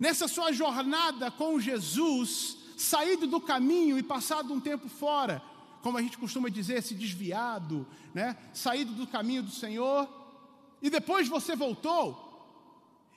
nessa 0.01 0.27
sua 0.27 0.53
jornada 0.53 1.31
com 1.31 1.61
Jesus, 1.61 2.57
saído 2.79 3.27
do 3.27 3.41
caminho 3.41 3.99
e 3.99 4.03
passado 4.03 4.55
um 4.55 4.61
tempo 4.61 4.89
fora, 4.89 5.43
como 5.83 5.99
a 5.99 6.03
gente 6.03 6.17
costuma 6.17 6.49
dizer, 6.49 6.83
se 6.83 6.95
desviado, 6.95 7.87
né? 8.15 8.39
saído 8.55 8.95
do 8.95 9.07
caminho 9.07 9.43
do 9.43 9.51
Senhor, 9.51 10.09
e 10.81 10.89
depois 10.89 11.29
você 11.29 11.55
voltou, 11.55 12.31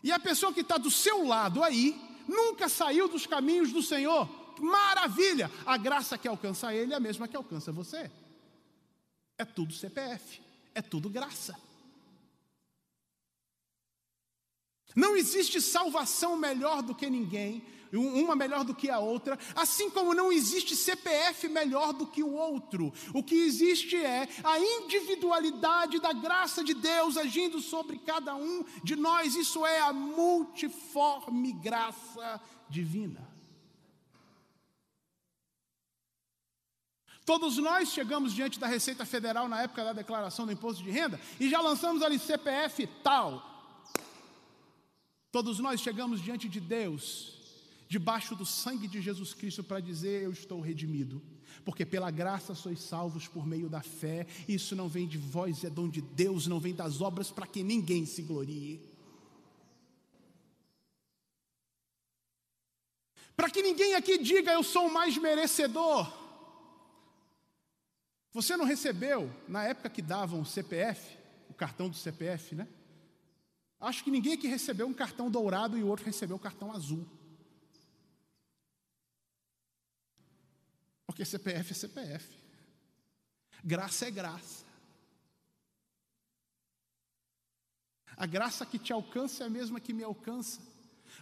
e 0.03 0.11
a 0.11 0.19
pessoa 0.19 0.51
que 0.51 0.59
está 0.59 0.77
do 0.77 0.91
seu 0.91 1.25
lado 1.25 1.63
aí, 1.63 2.04
nunca 2.27 2.69
saiu 2.69 3.07
dos 3.07 3.25
caminhos 3.25 3.71
do 3.71 3.81
Senhor. 3.81 4.29
Maravilha! 4.59 5.51
A 5.65 5.77
graça 5.77 6.17
que 6.17 6.27
alcança 6.27 6.73
ele 6.73 6.93
é 6.93 6.95
a 6.95 6.99
mesma 6.99 7.27
que 7.27 7.35
alcança 7.35 7.71
você. 7.71 8.11
É 9.37 9.43
tudo 9.43 9.73
CPF, 9.73 10.41
é 10.73 10.81
tudo 10.81 11.09
graça. 11.09 11.55
Não 14.95 15.17
existe 15.17 15.59
salvação 15.59 16.37
melhor 16.37 16.81
do 16.81 16.95
que 16.95 17.09
ninguém, 17.09 17.61
uma 17.97 18.35
melhor 18.35 18.63
do 18.63 18.73
que 18.73 18.89
a 18.89 18.99
outra, 18.99 19.37
assim 19.55 19.89
como 19.89 20.13
não 20.13 20.31
existe 20.31 20.75
CPF 20.75 21.47
melhor 21.47 21.93
do 21.93 22.07
que 22.07 22.23
o 22.23 22.33
outro. 22.33 22.93
O 23.13 23.23
que 23.23 23.35
existe 23.35 23.95
é 23.95 24.27
a 24.43 24.59
individualidade 24.59 25.99
da 25.99 26.13
graça 26.13 26.63
de 26.63 26.73
Deus 26.73 27.17
agindo 27.17 27.61
sobre 27.61 27.99
cada 27.99 28.35
um 28.35 28.63
de 28.83 28.95
nós, 28.95 29.35
isso 29.35 29.65
é 29.65 29.79
a 29.79 29.93
multiforme 29.93 31.53
graça 31.53 32.41
divina. 32.69 33.35
Todos 37.25 37.57
nós 37.57 37.89
chegamos 37.89 38.33
diante 38.33 38.59
da 38.59 38.67
Receita 38.67 39.03
Federal 39.03 39.47
na 39.47 39.63
época 39.63 39.83
da 39.83 39.93
declaração 39.93 40.45
do 40.45 40.51
imposto 40.51 40.83
de 40.83 40.91
renda 40.91 41.19
e 41.39 41.49
já 41.49 41.59
lançamos 41.59 42.03
ali 42.03 42.19
CPF 42.19 42.85
tal. 43.03 43.43
Todos 45.31 45.59
nós 45.59 45.81
chegamos 45.81 46.21
diante 46.21 46.47
de 46.47 46.59
Deus 46.59 47.35
debaixo 47.87 48.35
do 48.35 48.45
sangue 48.45 48.87
de 48.87 49.01
Jesus 49.01 49.33
Cristo 49.33 49.63
para 49.63 49.79
dizer: 49.79 50.23
Eu 50.23 50.31
estou 50.31 50.59
redimido. 50.59 51.21
Porque 51.63 51.85
pela 51.85 52.11
graça 52.11 52.53
sois 52.53 52.79
salvos 52.79 53.27
por 53.27 53.45
meio 53.45 53.69
da 53.69 53.81
fé. 53.81 54.27
Isso 54.47 54.75
não 54.75 54.87
vem 54.87 55.07
de 55.07 55.17
vós, 55.17 55.63
é 55.63 55.69
dom 55.69 55.89
de 55.89 56.01
Deus, 56.01 56.47
não 56.47 56.59
vem 56.59 56.73
das 56.73 57.01
obras 57.01 57.31
para 57.31 57.47
que 57.47 57.63
ninguém 57.63 58.05
se 58.05 58.21
glorie. 58.21 58.81
Para 63.35 63.49
que 63.49 63.61
ninguém 63.61 63.95
aqui 63.95 64.17
diga 64.17 64.51
eu 64.51 64.63
sou 64.63 64.87
o 64.87 64.93
mais 64.93 65.17
merecedor. 65.17 66.11
Você 68.31 68.57
não 68.57 68.65
recebeu, 68.65 69.31
na 69.47 69.63
época 69.63 69.89
que 69.89 70.01
davam 70.01 70.41
o 70.41 70.45
CPF, 70.45 71.17
o 71.49 71.53
cartão 71.53 71.89
do 71.89 71.95
CPF, 71.95 72.55
né? 72.55 72.67
Acho 73.79 74.03
que 74.03 74.11
ninguém 74.11 74.33
aqui 74.33 74.47
recebeu 74.47 74.87
um 74.87 74.93
cartão 74.93 75.29
dourado 75.29 75.77
e 75.77 75.83
o 75.83 75.87
outro 75.87 76.05
recebeu 76.05 76.35
o 76.35 76.39
cartão 76.39 76.71
azul. 76.71 77.05
Porque 81.15 81.23
CPF 81.23 81.71
é 81.71 81.73
CPF. 81.73 82.27
Graça 83.63 84.05
é 84.05 84.11
graça. 84.11 84.65
A 88.17 88.25
graça 88.25 88.65
que 88.65 88.77
te 88.77 88.91
alcança 88.91 89.45
é 89.45 89.47
a 89.47 89.49
mesma 89.49 89.79
que 89.79 89.93
me 89.93 90.03
alcança. 90.03 90.59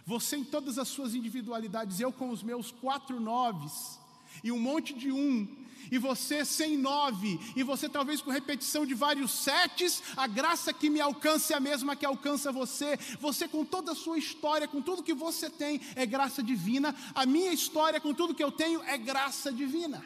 Você 0.04 0.36
em 0.36 0.44
todas 0.44 0.78
as 0.78 0.88
suas 0.88 1.14
individualidades, 1.14 2.00
eu 2.00 2.12
com 2.12 2.30
os 2.30 2.42
meus 2.42 2.72
quatro 2.72 3.20
noves, 3.20 4.00
e 4.42 4.50
um 4.50 4.58
monte 4.58 4.94
de 4.94 5.12
um, 5.12 5.63
e 5.90 5.98
você 5.98 6.44
sem 6.44 6.76
nove, 6.76 7.38
e 7.54 7.62
você 7.62 7.88
talvez 7.88 8.20
com 8.20 8.30
repetição 8.30 8.86
de 8.86 8.94
vários 8.94 9.30
setes, 9.30 10.02
a 10.16 10.26
graça 10.26 10.72
que 10.72 10.90
me 10.90 11.00
alcança 11.00 11.54
é 11.54 11.56
a 11.56 11.60
mesma 11.60 11.96
que 11.96 12.06
alcança 12.06 12.52
você. 12.52 12.96
Você 13.20 13.48
com 13.48 13.64
toda 13.64 13.92
a 13.92 13.94
sua 13.94 14.18
história, 14.18 14.68
com 14.68 14.82
tudo 14.82 15.02
que 15.02 15.14
você 15.14 15.50
tem, 15.50 15.80
é 15.94 16.06
graça 16.06 16.42
divina. 16.42 16.94
A 17.14 17.26
minha 17.26 17.52
história, 17.52 18.00
com 18.00 18.14
tudo 18.14 18.34
que 18.34 18.44
eu 18.44 18.52
tenho, 18.52 18.82
é 18.84 18.96
graça 18.96 19.52
divina. 19.52 20.04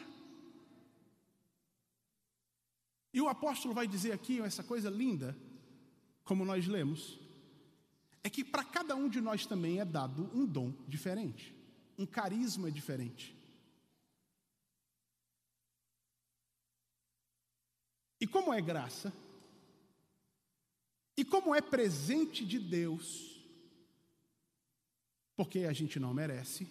E 3.13 3.21
o 3.21 3.27
apóstolo 3.27 3.73
vai 3.73 3.87
dizer 3.87 4.11
aqui 4.11 4.39
essa 4.39 4.63
coisa 4.63 4.89
linda, 4.89 5.35
como 6.23 6.45
nós 6.45 6.67
lemos, 6.67 7.19
é 8.23 8.29
que 8.29 8.43
para 8.43 8.63
cada 8.63 8.95
um 8.95 9.09
de 9.09 9.19
nós 9.19 9.45
também 9.45 9.79
é 9.79 9.85
dado 9.85 10.29
um 10.33 10.45
dom 10.45 10.73
diferente, 10.87 11.55
um 11.97 12.05
carisma 12.05 12.71
diferente. 12.71 13.35
E 18.19 18.27
como 18.27 18.53
é 18.53 18.61
graça, 18.61 19.13
e 21.15 21.23
como 21.23 21.55
é 21.55 21.61
presente 21.61 22.45
de 22.45 22.59
Deus, 22.59 23.39
porque 25.35 25.59
a 25.59 25.73
gente 25.73 25.99
não 25.99 26.13
merece, 26.13 26.67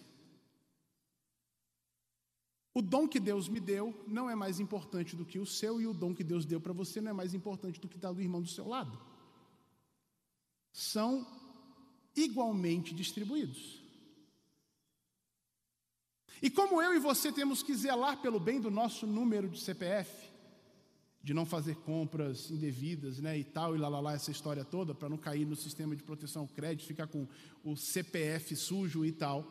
o 2.73 2.81
dom 2.81 3.07
que 3.07 3.19
Deus 3.19 3.47
me 3.47 3.59
deu 3.59 3.93
não 4.07 4.29
é 4.29 4.35
mais 4.35 4.59
importante 4.59 5.15
do 5.15 5.25
que 5.25 5.39
o 5.39 5.45
seu, 5.45 5.81
e 5.81 5.87
o 5.87 5.93
dom 5.93 6.13
que 6.13 6.23
Deus 6.23 6.45
deu 6.45 6.61
para 6.61 6.71
você 6.71 7.01
não 7.01 7.11
é 7.11 7.13
mais 7.13 7.33
importante 7.33 7.79
do 7.79 7.89
que 7.89 7.95
está 7.95 8.11
do 8.11 8.21
irmão 8.21 8.41
do 8.41 8.47
seu 8.47 8.67
lado. 8.67 8.97
São 10.71 11.27
igualmente 12.15 12.93
distribuídos. 12.93 13.81
E 16.41 16.49
como 16.49 16.81
eu 16.81 16.93
e 16.93 16.99
você 16.99 17.31
temos 17.31 17.61
que 17.61 17.75
zelar 17.75 18.21
pelo 18.21 18.39
bem 18.39 18.61
do 18.61 18.71
nosso 18.71 19.05
número 19.05 19.49
de 19.49 19.59
CPF, 19.59 20.28
de 21.21 21.33
não 21.33 21.45
fazer 21.45 21.75
compras 21.75 22.49
indevidas, 22.49 23.19
né, 23.19 23.37
e 23.37 23.43
tal, 23.43 23.75
e 23.75 23.79
lá, 23.79 23.89
lá, 23.89 23.99
lá 23.99 24.13
essa 24.13 24.31
história 24.31 24.63
toda, 24.63 24.95
para 24.95 25.09
não 25.09 25.17
cair 25.17 25.45
no 25.45 25.55
sistema 25.55 25.95
de 25.95 26.03
proteção 26.03 26.43
ao 26.43 26.47
crédito, 26.47 26.87
ficar 26.87 27.07
com 27.07 27.27
o 27.63 27.75
CPF 27.75 28.55
sujo 28.55 29.05
e 29.05 29.11
tal. 29.11 29.45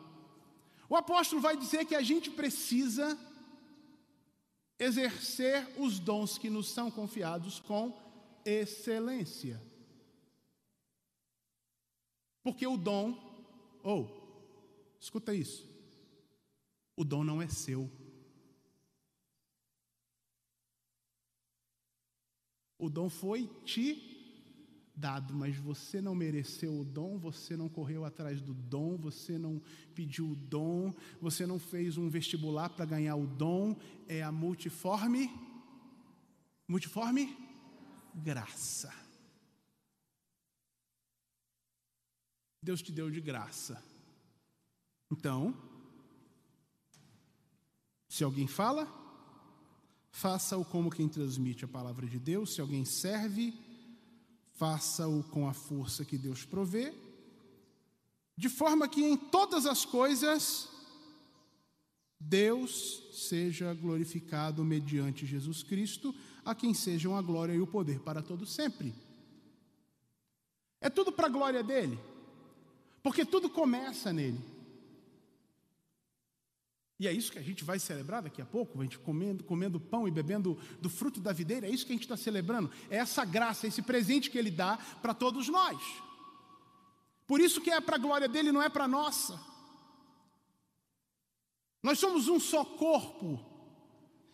O 0.89 0.95
apóstolo 0.95 1.41
vai 1.41 1.55
dizer 1.55 1.85
que 1.85 1.93
a 1.93 2.01
gente 2.01 2.31
precisa 2.31 3.17
exercer 4.79 5.67
os 5.77 5.99
dons 5.99 6.37
que 6.37 6.49
nos 6.49 6.69
são 6.69 6.89
confiados 6.89 7.59
com 7.59 7.95
excelência. 8.43 9.61
Porque 12.41 12.65
o 12.65 12.77
dom, 12.77 13.11
ou, 13.83 14.05
oh, 14.05 14.99
escuta 14.99 15.35
isso, 15.35 15.67
o 16.95 17.03
dom 17.03 17.23
não 17.23 17.41
é 17.41 17.47
seu. 17.47 17.89
O 22.79 22.89
dom 22.89 23.09
foi 23.09 23.47
te 23.65 24.17
dado, 24.95 25.33
mas 25.33 25.55
você 25.57 26.01
não 26.01 26.15
mereceu 26.15 26.79
o 26.79 26.83
dom, 26.83 27.17
você 27.17 27.55
não 27.55 27.69
correu 27.69 28.03
atrás 28.03 28.41
do 28.41 28.53
dom, 28.53 28.97
você 28.97 29.37
não 29.37 29.61
pediu 29.93 30.31
o 30.31 30.35
dom, 30.35 30.93
você 31.21 31.45
não 31.45 31.59
fez 31.59 31.97
um 31.97 32.09
vestibular 32.09 32.69
para 32.69 32.85
ganhar 32.85 33.15
o 33.15 33.27
dom, 33.27 33.75
é 34.07 34.23
a 34.23 34.31
multiforme 34.31 35.29
multiforme 36.67 37.35
graça. 38.13 38.93
Deus 42.61 42.81
te 42.81 42.91
deu 42.91 43.09
de 43.09 43.21
graça. 43.21 43.83
Então, 45.11 45.55
se 48.07 48.23
alguém 48.23 48.47
fala, 48.47 48.85
faça-o 50.11 50.65
como 50.65 50.89
quem 50.89 51.07
transmite 51.07 51.65
a 51.65 51.67
palavra 51.67 52.07
de 52.07 52.19
Deus. 52.19 52.53
Se 52.53 52.61
alguém 52.61 52.85
serve, 52.85 53.53
faça-o 54.53 55.23
com 55.23 55.47
a 55.47 55.53
força 55.53 56.05
que 56.05 56.17
Deus 56.17 56.45
provê, 56.45 56.93
de 58.35 58.49
forma 58.49 58.87
que 58.87 59.03
em 59.03 59.17
todas 59.17 59.65
as 59.65 59.85
coisas 59.85 60.69
Deus 62.19 63.03
seja 63.13 63.73
glorificado 63.73 64.63
mediante 64.63 65.25
Jesus 65.25 65.63
Cristo, 65.63 66.13
a 66.43 66.53
quem 66.53 66.73
sejam 66.73 67.15
a 67.15 67.21
glória 67.21 67.53
e 67.53 67.61
o 67.61 67.67
poder 67.67 67.99
para 67.99 68.21
todo 68.21 68.45
sempre. 68.45 68.93
É 70.81 70.89
tudo 70.89 71.11
para 71.11 71.27
a 71.27 71.29
glória 71.29 71.63
dele. 71.63 71.99
Porque 73.01 73.25
tudo 73.25 73.49
começa 73.49 74.11
nele. 74.11 74.39
E 76.99 77.07
é 77.07 77.13
isso 77.13 77.31
que 77.31 77.39
a 77.39 77.41
gente 77.41 77.63
vai 77.63 77.79
celebrar 77.79 78.21
daqui 78.21 78.41
a 78.41 78.45
pouco, 78.45 78.79
a 78.79 78.83
gente 78.83 78.99
comendo, 78.99 79.41
comendo 79.45 79.79
pão 79.79 80.05
e 80.05 80.11
bebendo 80.11 80.59
do 80.81 80.89
fruto 80.89 81.21
da 81.21 81.31
videira, 81.31 81.65
é 81.65 81.69
isso 81.69 81.85
que 81.85 81.93
a 81.93 81.95
gente 81.95 82.03
está 82.03 82.17
celebrando. 82.17 82.69
É 82.89 82.97
essa 82.97 83.23
graça, 83.23 83.65
esse 83.65 83.81
presente 83.81 84.29
que 84.29 84.37
ele 84.37 84.51
dá 84.51 84.77
para 85.01 85.13
todos 85.13 85.47
nós. 85.47 85.81
Por 87.25 87.39
isso 87.39 87.61
que 87.61 87.71
é 87.71 87.79
para 87.79 87.95
a 87.95 87.99
glória 87.99 88.27
dele, 88.27 88.51
não 88.51 88.61
é 88.61 88.67
para 88.67 88.83
a 88.83 88.87
nossa. 88.87 89.39
Nós 91.81 91.97
somos 91.99 92.27
um 92.27 92.39
só 92.39 92.65
corpo. 92.65 93.39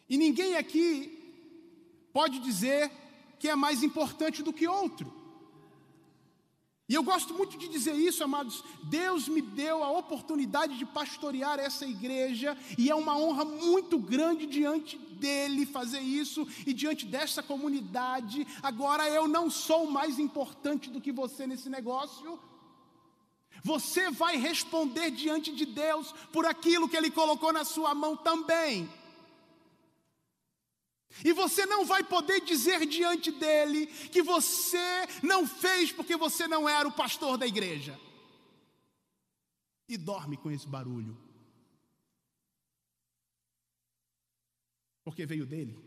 E 0.10 0.17
ninguém 0.17 0.56
aqui 0.56 1.12
pode 2.12 2.39
dizer 2.39 2.91
que 3.38 3.47
é 3.47 3.56
mais 3.56 3.84
importante 3.84 4.41
do 4.41 4.51
que 4.51 4.67
outro. 4.67 5.13
E 6.88 6.93
eu 6.93 7.02
gosto 7.02 7.34
muito 7.34 7.58
de 7.58 7.67
dizer 7.67 7.93
isso, 7.93 8.24
amados. 8.24 8.63
Deus 8.84 9.28
me 9.28 9.41
deu 9.41 9.84
a 9.84 9.91
oportunidade 9.91 10.78
de 10.78 10.86
pastorear 10.86 11.60
essa 11.60 11.86
igreja, 11.86 12.56
e 12.78 12.91
é 12.91 12.95
uma 12.95 13.17
honra 13.17 13.43
muito 13.43 13.98
grande 13.98 14.45
diante 14.45 14.98
dele 14.98 15.65
fazer 15.65 16.02
isso 16.02 16.48
e 16.65 16.74
diante 16.74 17.06
dessa 17.06 17.41
comunidade. 17.41 18.45
Agora 18.62 19.10
eu 19.10 19.28
não 19.28 19.50
sou 19.50 19.89
mais 19.89 20.19
importante 20.19 20.89
do 20.91 21.02
que 21.02 21.12
você 21.12 21.48
nesse 21.48 21.69
negócio. 21.69 22.39
Você 23.63 24.12
vai 24.12 24.38
responder 24.38 25.10
diante 25.10 25.52
de 25.52 25.65
Deus 25.65 26.13
por 26.32 26.45
aquilo 26.45 26.88
que 26.88 26.95
ele 26.95 27.10
colocou 27.10 27.52
na 27.52 27.63
sua 27.63 27.95
mão 27.95 28.15
também. 28.15 28.88
E 31.23 31.32
você 31.32 31.65
não 31.65 31.86
vai 31.86 32.04
poder 32.04 32.41
dizer 32.41 32.86
diante 32.86 33.32
dele 33.32 33.88
que 33.88 34.21
você 34.21 35.08
não 35.23 35.47
fez 35.47 35.91
porque 35.91 36.17
você 36.17 36.47
não 36.47 36.67
era 36.67 36.88
o 36.88 36.91
pastor 36.91 37.38
da 37.38 37.47
igreja. 37.47 37.99
E 39.88 39.97
dorme 39.97 40.36
com 40.36 40.51
esse 40.51 40.67
barulho. 40.67 41.17
Porque 45.04 45.25
veio 45.25 45.45
dele. 45.45 45.78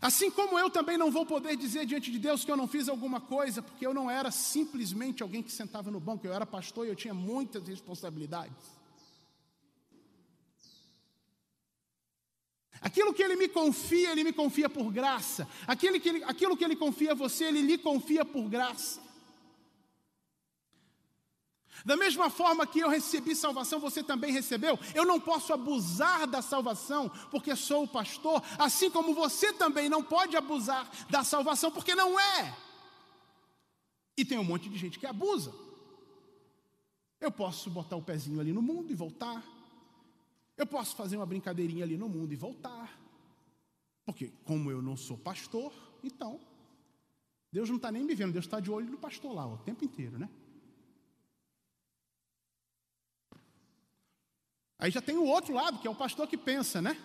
Assim 0.00 0.30
como 0.30 0.58
eu 0.58 0.70
também 0.70 0.96
não 0.96 1.10
vou 1.10 1.26
poder 1.26 1.56
dizer 1.56 1.84
diante 1.84 2.10
de 2.10 2.18
Deus 2.18 2.44
que 2.44 2.50
eu 2.50 2.56
não 2.56 2.68
fiz 2.68 2.88
alguma 2.88 3.20
coisa, 3.20 3.60
porque 3.60 3.86
eu 3.86 3.92
não 3.92 4.10
era 4.10 4.30
simplesmente 4.30 5.22
alguém 5.22 5.42
que 5.42 5.50
sentava 5.50 5.90
no 5.90 5.98
banco, 5.98 6.26
eu 6.26 6.32
era 6.32 6.46
pastor 6.46 6.86
e 6.86 6.90
eu 6.90 6.96
tinha 6.96 7.12
muitas 7.12 7.66
responsabilidades. 7.66 8.77
Aquilo 12.80 13.12
que 13.12 13.22
ele 13.22 13.36
me 13.36 13.48
confia, 13.48 14.10
ele 14.10 14.24
me 14.24 14.32
confia 14.32 14.68
por 14.68 14.92
graça. 14.92 15.48
Aquilo 15.66 16.00
que 16.00 16.08
ele, 16.08 16.24
aquilo 16.24 16.56
que 16.56 16.64
ele 16.64 16.76
confia 16.76 17.12
a 17.12 17.14
você, 17.14 17.44
ele 17.44 17.62
lhe 17.62 17.78
confia 17.78 18.24
por 18.24 18.48
graça. 18.48 19.00
Da 21.84 21.96
mesma 21.96 22.28
forma 22.28 22.66
que 22.66 22.80
eu 22.80 22.88
recebi 22.88 23.34
salvação, 23.34 23.78
você 23.78 24.02
também 24.02 24.32
recebeu. 24.32 24.78
Eu 24.94 25.04
não 25.04 25.20
posso 25.20 25.52
abusar 25.52 26.26
da 26.26 26.42
salvação 26.42 27.08
porque 27.30 27.54
sou 27.54 27.84
o 27.84 27.88
pastor, 27.88 28.42
assim 28.58 28.90
como 28.90 29.14
você 29.14 29.52
também 29.52 29.88
não 29.88 30.02
pode 30.02 30.36
abusar 30.36 30.90
da 31.08 31.22
salvação 31.22 31.70
porque 31.70 31.94
não 31.94 32.18
é. 32.18 32.56
E 34.16 34.24
tem 34.24 34.38
um 34.38 34.44
monte 34.44 34.68
de 34.68 34.76
gente 34.76 34.98
que 34.98 35.06
abusa. 35.06 35.54
Eu 37.20 37.30
posso 37.30 37.70
botar 37.70 37.96
o 37.96 38.02
pezinho 38.02 38.40
ali 38.40 38.52
no 38.52 38.62
mundo 38.62 38.92
e 38.92 38.94
voltar. 38.94 39.42
Eu 40.58 40.66
posso 40.66 40.96
fazer 40.96 41.16
uma 41.16 41.24
brincadeirinha 41.24 41.84
ali 41.84 41.96
no 41.96 42.08
mundo 42.08 42.32
e 42.32 42.36
voltar. 42.36 43.00
Porque, 44.04 44.32
como 44.44 44.70
eu 44.70 44.82
não 44.82 44.96
sou 44.96 45.16
pastor, 45.16 45.72
então, 46.02 46.40
Deus 47.52 47.68
não 47.68 47.76
está 47.76 47.92
nem 47.92 48.02
me 48.02 48.14
vendo, 48.14 48.32
Deus 48.32 48.44
está 48.44 48.58
de 48.58 48.70
olho 48.70 48.90
no 48.90 48.98
pastor 48.98 49.32
lá 49.32 49.46
o 49.46 49.58
tempo 49.58 49.84
inteiro, 49.84 50.18
né? 50.18 50.28
Aí 54.80 54.90
já 54.90 55.00
tem 55.00 55.16
o 55.16 55.24
outro 55.24 55.54
lado, 55.54 55.78
que 55.78 55.86
é 55.86 55.90
o 55.90 55.94
pastor 55.94 56.26
que 56.26 56.36
pensa, 56.36 56.82
né? 56.82 56.96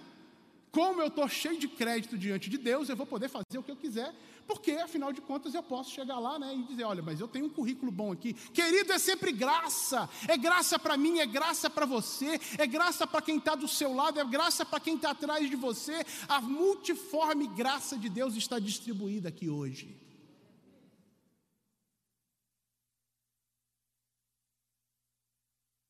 Como 0.72 1.02
eu 1.02 1.08
estou 1.08 1.28
cheio 1.28 1.60
de 1.60 1.68
crédito 1.68 2.18
diante 2.18 2.50
de 2.50 2.58
Deus, 2.58 2.90
eu 2.90 2.96
vou 2.96 3.06
poder 3.06 3.30
fazer 3.30 3.58
o 3.58 3.64
que 3.64 3.72
eu 3.72 3.76
quiser, 3.76 4.14
porque 4.48 4.72
afinal 4.72 5.12
de 5.12 5.22
contas 5.22 5.54
eu 5.54 5.64
posso 5.64 5.92
chegar 5.92 6.20
lá 6.20 6.38
né, 6.38 6.56
e 6.56 6.64
dizer: 6.64 6.84
olha, 6.84 7.02
mas 7.02 7.20
eu 7.20 7.28
tenho 7.28 7.46
um 7.46 7.50
currículo 7.50 7.92
bom 7.92 8.12
aqui. 8.12 8.34
Querido, 8.34 8.92
é 8.92 9.00
sempre 9.00 9.32
graça, 9.32 10.10
é 10.28 10.38
graça 10.38 10.78
para 10.78 10.98
mim, 10.98 11.20
é 11.20 11.26
graça 11.26 11.70
para 11.70 11.86
você, 11.86 12.40
é 12.58 12.68
graça 12.68 13.08
para 13.08 13.22
quem 13.22 13.38
está 13.38 13.56
do 13.56 13.68
seu 13.68 13.94
lado, 13.94 14.20
é 14.20 14.26
graça 14.26 14.66
para 14.66 14.80
quem 14.80 14.96
está 14.96 15.12
atrás 15.12 15.50
de 15.50 15.56
você. 15.56 16.06
A 16.28 16.42
multiforme 16.42 17.48
graça 17.48 17.98
de 17.98 18.10
Deus 18.10 18.36
está 18.36 18.60
distribuída 18.60 19.30
aqui 19.30 19.50
hoje. 19.50 20.04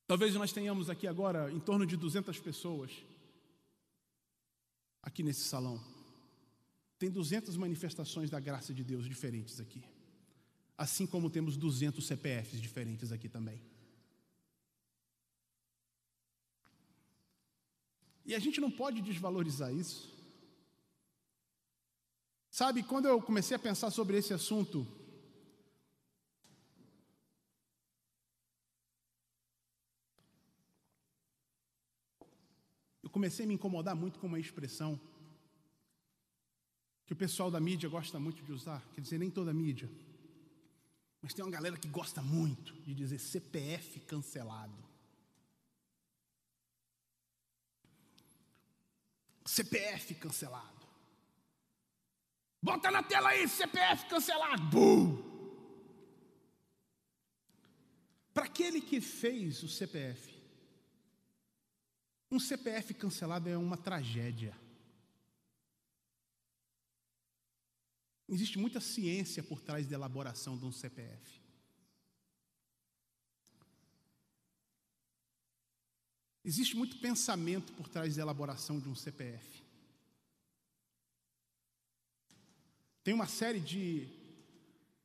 Talvez 0.05 0.35
nós 0.35 0.51
tenhamos 0.51 0.89
aqui 0.89 1.07
agora 1.07 1.51
em 1.51 1.59
torno 1.59 1.85
de 1.85 1.97
200 1.97 2.37
pessoas 2.39 2.91
aqui 5.01 5.23
nesse 5.23 5.41
salão. 5.41 5.92
Tem 7.03 7.11
200 7.11 7.57
manifestações 7.57 8.29
da 8.29 8.39
graça 8.39 8.73
de 8.73 8.81
Deus 8.81 9.03
diferentes 9.03 9.59
aqui. 9.59 9.83
Assim 10.77 11.05
como 11.05 11.29
temos 11.29 11.57
200 11.57 12.07
CPFs 12.07 12.61
diferentes 12.61 13.11
aqui 13.11 13.27
também. 13.27 13.61
E 18.25 18.33
a 18.33 18.39
gente 18.39 18.61
não 18.61 18.71
pode 18.71 19.01
desvalorizar 19.01 19.73
isso. 19.73 20.17
Sabe, 22.49 22.83
quando 22.83 23.09
eu 23.09 23.21
comecei 23.21 23.57
a 23.57 23.59
pensar 23.59 23.91
sobre 23.91 24.17
esse 24.17 24.33
assunto, 24.33 24.87
eu 33.03 33.09
comecei 33.09 33.43
a 33.43 33.47
me 33.49 33.55
incomodar 33.55 33.93
muito 33.93 34.19
com 34.19 34.27
uma 34.27 34.39
expressão 34.39 34.97
que 37.13 37.15
o 37.15 37.27
pessoal 37.27 37.51
da 37.51 37.59
mídia 37.59 37.87
gosta 37.87 38.19
muito 38.19 38.41
de 38.43 38.51
usar, 38.51 38.83
quer 38.95 39.01
dizer, 39.01 39.19
nem 39.19 39.29
toda 39.29 39.51
a 39.51 39.53
mídia, 39.53 39.87
mas 41.21 41.31
tem 41.31 41.45
uma 41.45 41.51
galera 41.51 41.77
que 41.77 41.87
gosta 41.87 42.23
muito 42.23 42.73
de 42.81 42.95
dizer 42.95 43.19
CPF 43.19 43.99
cancelado. 44.01 44.83
CPF 49.45 50.15
cancelado. 50.15 50.87
Bota 52.59 52.89
na 52.89 53.03
tela 53.03 53.29
aí, 53.29 53.47
CPF 53.47 54.07
cancelado. 54.07 54.63
Bum! 54.63 55.31
Para 58.33 58.45
aquele 58.45 58.81
que 58.81 58.99
fez 58.99 59.61
o 59.61 59.69
CPF, 59.69 60.33
um 62.31 62.39
CPF 62.39 62.95
cancelado 62.95 63.47
é 63.47 63.55
uma 63.55 63.77
tragédia. 63.77 64.62
Existe 68.33 68.57
muita 68.57 68.79
ciência 68.79 69.43
por 69.43 69.61
trás 69.61 69.85
da 69.85 69.95
elaboração 69.95 70.57
de 70.57 70.65
um 70.65 70.71
CPF. 70.71 71.41
Existe 76.43 76.75
muito 76.75 76.97
pensamento 76.97 77.71
por 77.73 77.87
trás 77.87 78.15
da 78.15 78.21
elaboração 78.21 78.79
de 78.79 78.89
um 78.89 78.95
CPF. 78.95 79.63
Tem 83.03 83.13
uma 83.13 83.27
série 83.27 83.59
de 83.59 84.07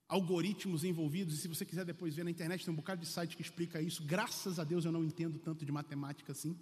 algoritmos 0.09 0.83
envolvidos, 0.83 1.35
e 1.35 1.37
se 1.37 1.49
você 1.49 1.67
quiser 1.67 1.85
depois 1.85 2.15
ver 2.15 2.25
na 2.25 2.31
internet, 2.31 2.65
tem 2.65 2.73
um 2.73 2.77
bocado 2.77 3.03
de 3.03 3.07
site 3.07 3.37
que 3.37 3.43
explica 3.43 3.81
isso. 3.81 4.03
Graças 4.05 4.59
a 4.59 4.65
Deus 4.65 4.85
eu 4.85 4.93
não 4.93 5.05
entendo 5.05 5.39
tanto 5.39 5.67
de 5.67 5.71
matemática 5.71 6.33
assim. 6.33 6.59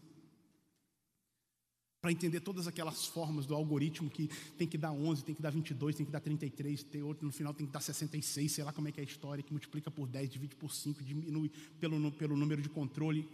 Para 2.06 2.12
entender 2.12 2.38
todas 2.38 2.68
aquelas 2.68 3.04
formas 3.06 3.46
do 3.46 3.54
algoritmo 3.56 4.08
que 4.08 4.28
tem 4.56 4.68
que 4.68 4.78
dar 4.78 4.92
11, 4.92 5.24
tem 5.24 5.34
que 5.34 5.42
dar 5.42 5.50
22, 5.50 5.96
tem 5.96 6.06
que 6.06 6.12
dar 6.12 6.20
33, 6.20 6.84
tem 6.84 7.02
outro 7.02 7.26
no 7.26 7.32
final 7.32 7.52
tem 7.52 7.66
que 7.66 7.72
dar 7.72 7.80
66, 7.80 8.52
sei 8.52 8.62
lá 8.62 8.72
como 8.72 8.86
é 8.86 8.92
que 8.92 9.00
é 9.00 9.02
a 9.02 9.04
história, 9.04 9.42
que 9.42 9.50
multiplica 9.50 9.90
por 9.90 10.06
10, 10.06 10.30
divide 10.30 10.54
por 10.54 10.72
5, 10.72 11.02
diminui 11.02 11.48
pelo, 11.80 12.12
pelo 12.12 12.36
número 12.36 12.62
de 12.62 12.68
controle. 12.68 13.28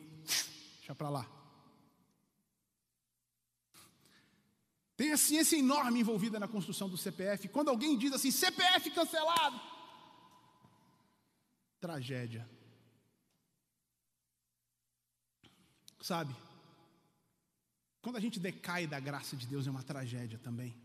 Deixa 0.79 0.95
para 0.95 1.11
lá. 1.11 1.31
Tem 4.97 5.13
a 5.13 5.19
ciência 5.19 5.59
enorme 5.59 6.01
envolvida 6.01 6.41
na 6.41 6.49
construção 6.49 6.89
do 6.89 6.97
CPF. 6.97 7.49
Quando 7.49 7.69
alguém 7.69 7.99
diz 7.99 8.15
assim, 8.15 8.31
CPF 8.31 8.91
cancelado, 8.93 9.61
tragédia. 11.79 12.49
Sabe? 16.01 16.35
Quando 18.03 18.17
a 18.17 18.21
gente 18.21 18.41
decai 18.41 18.87
da 18.87 18.99
graça 18.99 19.37
de 19.37 19.47
Deus 19.47 19.67
é 19.67 19.71
uma 19.71 19.85
tragédia 19.85 20.39
também. 20.39 20.77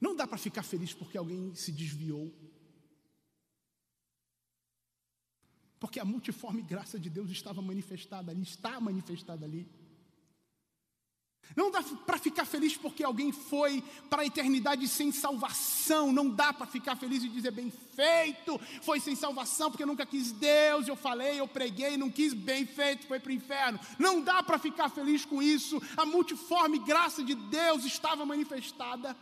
Não 0.00 0.16
dá 0.16 0.26
para 0.26 0.36
ficar 0.36 0.64
feliz 0.64 0.92
porque 0.92 1.16
alguém 1.16 1.54
se 1.54 1.70
desviou. 1.70 2.34
Porque 5.78 6.00
a 6.00 6.04
multiforme 6.04 6.62
graça 6.62 6.98
de 6.98 7.08
Deus 7.08 7.30
estava 7.30 7.62
manifestada 7.62 8.32
ali, 8.32 8.42
está 8.42 8.80
manifestada 8.80 9.44
ali. 9.46 9.70
Não 11.54 11.70
dá 11.70 11.82
para 11.82 12.18
ficar 12.18 12.44
feliz 12.44 12.76
porque 12.76 13.04
alguém 13.04 13.30
foi 13.30 13.82
para 14.08 14.22
a 14.22 14.26
eternidade 14.26 14.86
sem 14.88 15.12
salvação. 15.12 16.12
Não 16.12 16.28
dá 16.28 16.52
para 16.52 16.66
ficar 16.66 16.96
feliz 16.96 17.22
e 17.22 17.28
dizer 17.28 17.50
bem 17.50 17.70
feito, 17.94 18.58
foi 18.80 19.00
sem 19.00 19.14
salvação 19.14 19.70
porque 19.70 19.84
nunca 19.84 20.06
quis 20.06 20.32
Deus. 20.32 20.88
Eu 20.88 20.96
falei, 20.96 21.40
eu 21.40 21.46
preguei, 21.46 21.96
não 21.96 22.10
quis 22.10 22.32
bem 22.32 22.64
feito, 22.64 23.06
foi 23.06 23.20
para 23.20 23.30
o 23.30 23.34
inferno. 23.34 23.78
Não 23.98 24.20
dá 24.20 24.42
para 24.42 24.58
ficar 24.58 24.88
feliz 24.88 25.24
com 25.24 25.42
isso. 25.42 25.80
A 25.96 26.06
multiforme 26.06 26.78
graça 26.78 27.22
de 27.22 27.34
Deus 27.34 27.84
estava 27.84 28.24
manifestada. 28.24 29.16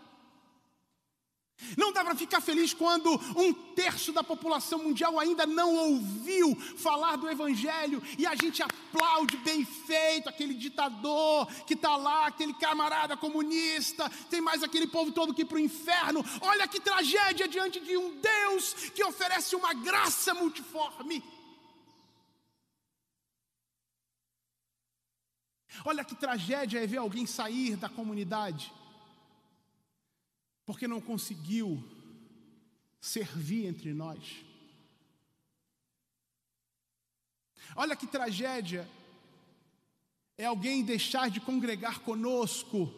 Não 1.77 1.93
dá 1.93 2.05
para 2.05 2.15
ficar 2.15 2.41
feliz 2.41 2.73
quando 2.73 3.11
um 3.37 3.53
terço 3.53 4.13
da 4.13 4.23
população 4.23 4.79
mundial 4.79 5.19
ainda 5.19 5.47
não 5.47 5.75
ouviu 5.75 6.57
falar 6.77 7.17
do 7.17 7.29
Evangelho 7.29 8.03
e 8.19 8.27
a 8.27 8.35
gente 8.35 8.63
aplaude 8.63 9.37
bem 9.39 9.65
feito 9.65 10.29
aquele 10.29 10.55
ditador 10.55 11.47
que 11.67 11.75
está 11.75 11.97
lá, 11.97 12.27
aquele 12.27 12.55
camarada 12.55 13.17
comunista, 13.17 14.11
tem 14.31 14.41
mais 14.41 14.63
aquele 14.63 14.87
povo 14.87 15.13
todo 15.13 15.35
que 15.35 15.45
para 15.45 15.57
o 15.57 15.61
inferno. 15.61 16.25
Olha 16.41 16.67
que 16.67 16.81
tragédia 16.81 17.47
diante 17.47 17.81
de 17.81 17.97
um 17.97 18.21
Deus 18.21 18.75
que 18.95 19.05
oferece 19.05 19.55
uma 19.55 19.75
graça 19.75 20.35
multiforme. 20.35 21.23
Olha 25.85 26.05
que 26.05 26.15
tragédia 26.15 26.83
é 26.83 26.87
ver 26.87 26.99
alguém 26.99 27.27
sair 27.27 27.77
da 27.77 27.89
comunidade 27.89 28.73
porque 30.71 30.87
não 30.87 31.01
conseguiu 31.01 31.83
servir 33.01 33.67
entre 33.67 33.93
nós. 33.93 34.37
Olha 37.75 37.97
que 37.97 38.07
tragédia 38.07 38.89
é 40.39 40.45
alguém 40.45 40.85
deixar 40.85 41.29
de 41.29 41.41
congregar 41.41 41.99
conosco, 42.03 42.89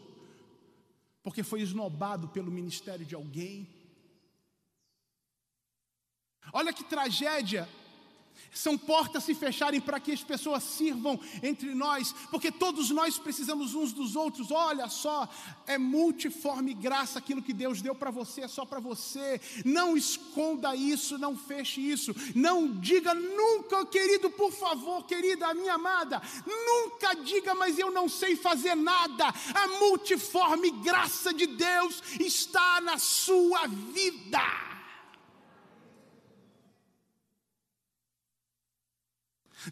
porque 1.22 1.42
foi 1.42 1.62
esnobado 1.62 2.28
pelo 2.28 2.52
ministério 2.52 3.06
de 3.06 3.14
alguém. 3.14 3.66
Olha 6.52 6.74
que 6.74 6.84
tragédia 6.84 7.66
são 8.52 8.76
portas 8.76 9.24
se 9.24 9.34
fecharem 9.34 9.80
para 9.80 9.98
que 9.98 10.12
as 10.12 10.22
pessoas 10.22 10.62
sirvam 10.62 11.18
entre 11.42 11.74
nós, 11.74 12.14
porque 12.30 12.50
todos 12.50 12.90
nós 12.90 13.18
precisamos 13.18 13.74
uns 13.74 13.92
dos 13.92 14.14
outros. 14.14 14.50
Olha 14.50 14.88
só, 14.88 15.28
é 15.66 15.78
multiforme 15.78 16.74
graça 16.74 17.18
aquilo 17.18 17.42
que 17.42 17.52
Deus 17.52 17.80
deu 17.80 17.94
para 17.94 18.10
você, 18.10 18.42
é 18.42 18.48
só 18.48 18.64
para 18.64 18.80
você. 18.80 19.40
Não 19.64 19.96
esconda 19.96 20.76
isso, 20.76 21.18
não 21.18 21.36
feche 21.36 21.80
isso. 21.80 22.14
Não 22.34 22.68
diga 22.78 23.14
nunca, 23.14 23.86
querido, 23.86 24.30
por 24.30 24.52
favor, 24.52 25.04
querida, 25.04 25.54
minha 25.54 25.74
amada, 25.74 26.20
nunca 26.46 27.14
diga, 27.14 27.54
mas 27.54 27.78
eu 27.78 27.90
não 27.90 28.08
sei 28.08 28.36
fazer 28.36 28.74
nada. 28.74 29.32
A 29.54 29.68
multiforme 29.78 30.70
graça 30.70 31.32
de 31.32 31.46
Deus 31.46 32.02
está 32.20 32.80
na 32.80 32.98
sua 32.98 33.66
vida. 33.66 34.71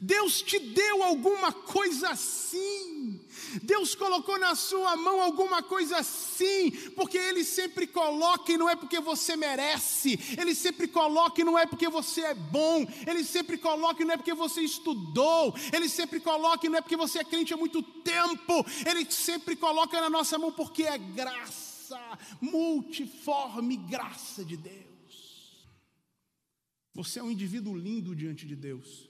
Deus 0.00 0.42
te 0.42 0.59
deu 0.59 1.03
alguma 1.03 1.53
coisa 1.53 2.11
assim. 2.11 3.20
Deus 3.62 3.94
colocou 3.94 4.38
na 4.38 4.55
sua 4.55 4.96
mão 4.96 5.20
alguma 5.20 5.62
coisa 5.62 5.98
assim, 5.98 6.70
porque 6.94 7.18
Ele 7.18 7.42
sempre 7.44 7.87
coloca 7.87 8.53
e 8.53 8.57
não 8.57 8.68
é 8.68 8.76
porque 8.76 9.00
você 9.00 9.37
merece, 9.37 10.18
Ele 10.38 10.55
sempre 10.55 10.87
coloca 10.87 11.40
e 11.40 11.44
não 11.44 11.59
é 11.59 11.66
porque 11.66 11.88
você 11.88 12.20
é 12.22 12.35
bom, 12.35 12.87
Ele 13.07 13.24
sempre 13.24 13.59
coloca 13.59 14.03
e 14.03 14.05
não 14.05 14.14
é 14.14 14.16
porque 14.16 14.35
você 14.35 14.61
estudou, 14.61 15.55
Ele 15.72 15.88
sempre 15.88 16.20
coloca 16.20 16.66
e 16.66 16.68
não 16.68 16.79
é 16.79 16.81
porque 16.81 16.96
você 16.96 17.20
é 17.20 17.24
crente 17.24 17.53
há 17.53 17.57
muito 17.57 17.83
tempo, 17.83 18.64
Ele 18.87 19.11
sempre 19.11 19.57
coloca 19.57 20.00
na 20.00 20.11
nossa 20.11 20.38
mão 20.38 20.53
porque 20.53 20.85
é 20.85 20.98
graça, 20.98 21.98
multiforme 22.40 23.76
graça 23.76 24.44
de 24.44 24.57
Deus. 24.57 25.66
Você 26.94 27.18
é 27.18 27.22
um 27.22 27.31
indivíduo 27.31 27.76
lindo 27.76 28.14
diante 28.14 28.46
de 28.46 28.55
Deus. 28.55 29.10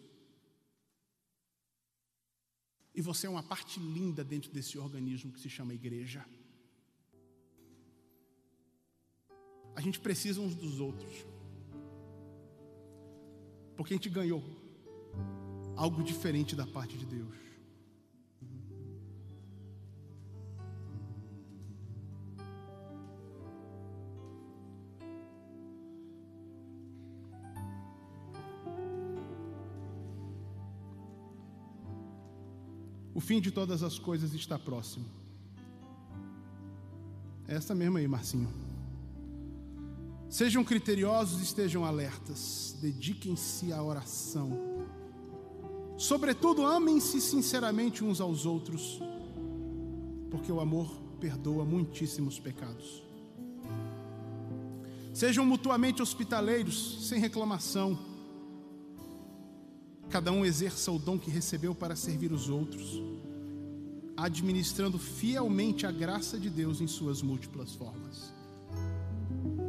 E 2.95 3.01
você 3.01 3.27
é 3.27 3.31
uma 3.31 3.43
parte 3.43 3.79
linda 3.79 4.25
dentro 4.25 4.51
desse 4.51 4.79
organismo 4.79 5.33
que 5.33 5.41
se 5.41 5.49
chama 5.49 5.75
igreja. 5.75 6.25
A 9.75 9.81
gente 9.81 10.01
precisa 10.01 10.41
uns 10.41 10.55
dos 10.55 10.81
outros. 10.81 11.25
Porque 13.77 13.95
a 13.95 13.97
gente 13.97 14.11
ganhou 14.11 14.43
algo 15.77 16.03
diferente 16.03 16.55
da 16.55 16.67
parte 16.67 16.99
de 16.99 17.07
Deus. 17.07 17.50
O 33.21 33.23
fim 33.23 33.39
de 33.39 33.51
todas 33.51 33.83
as 33.83 33.99
coisas 33.99 34.33
está 34.33 34.59
próximo. 34.59 35.05
É 37.47 37.55
essa 37.55 37.75
mesma 37.75 37.99
aí, 37.99 38.09
Marcinho. 38.09 38.49
Sejam 40.31 40.65
criteriosos 40.65 41.39
e 41.41 41.43
estejam 41.43 41.85
alertas. 41.85 42.75
Dediquem-se 42.81 43.75
à 43.75 43.83
oração. 43.83 44.59
Sobretudo, 45.99 46.65
amem-se 46.65 47.21
sinceramente 47.21 48.03
uns 48.03 48.23
aos 48.23 48.47
outros, 48.47 48.99
porque 50.31 50.51
o 50.51 50.59
amor 50.59 50.91
perdoa 51.21 51.63
muitíssimos 51.63 52.41
pecados. 52.41 53.03
Sejam 55.13 55.45
mutuamente 55.45 56.01
hospitaleiros, 56.01 57.07
sem 57.07 57.21
reclamação. 57.21 57.99
Cada 60.11 60.33
um 60.33 60.45
exerça 60.45 60.91
o 60.91 60.99
dom 60.99 61.17
que 61.17 61.31
recebeu 61.31 61.73
para 61.73 61.95
servir 61.95 62.33
os 62.33 62.49
outros, 62.49 63.01
administrando 64.17 64.99
fielmente 64.99 65.87
a 65.87 65.93
graça 65.93 66.39
de 66.39 66.51
Deus 66.51 66.81
em 66.81 66.89
suas 66.89 67.23
múltiplas 67.23 67.75
formas. 67.75 68.35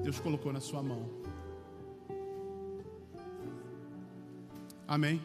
Deus 0.03 0.19
colocou 0.19 0.51
na 0.51 0.59
sua 0.59 0.81
mão. 0.81 1.07
Amém. 4.87 5.21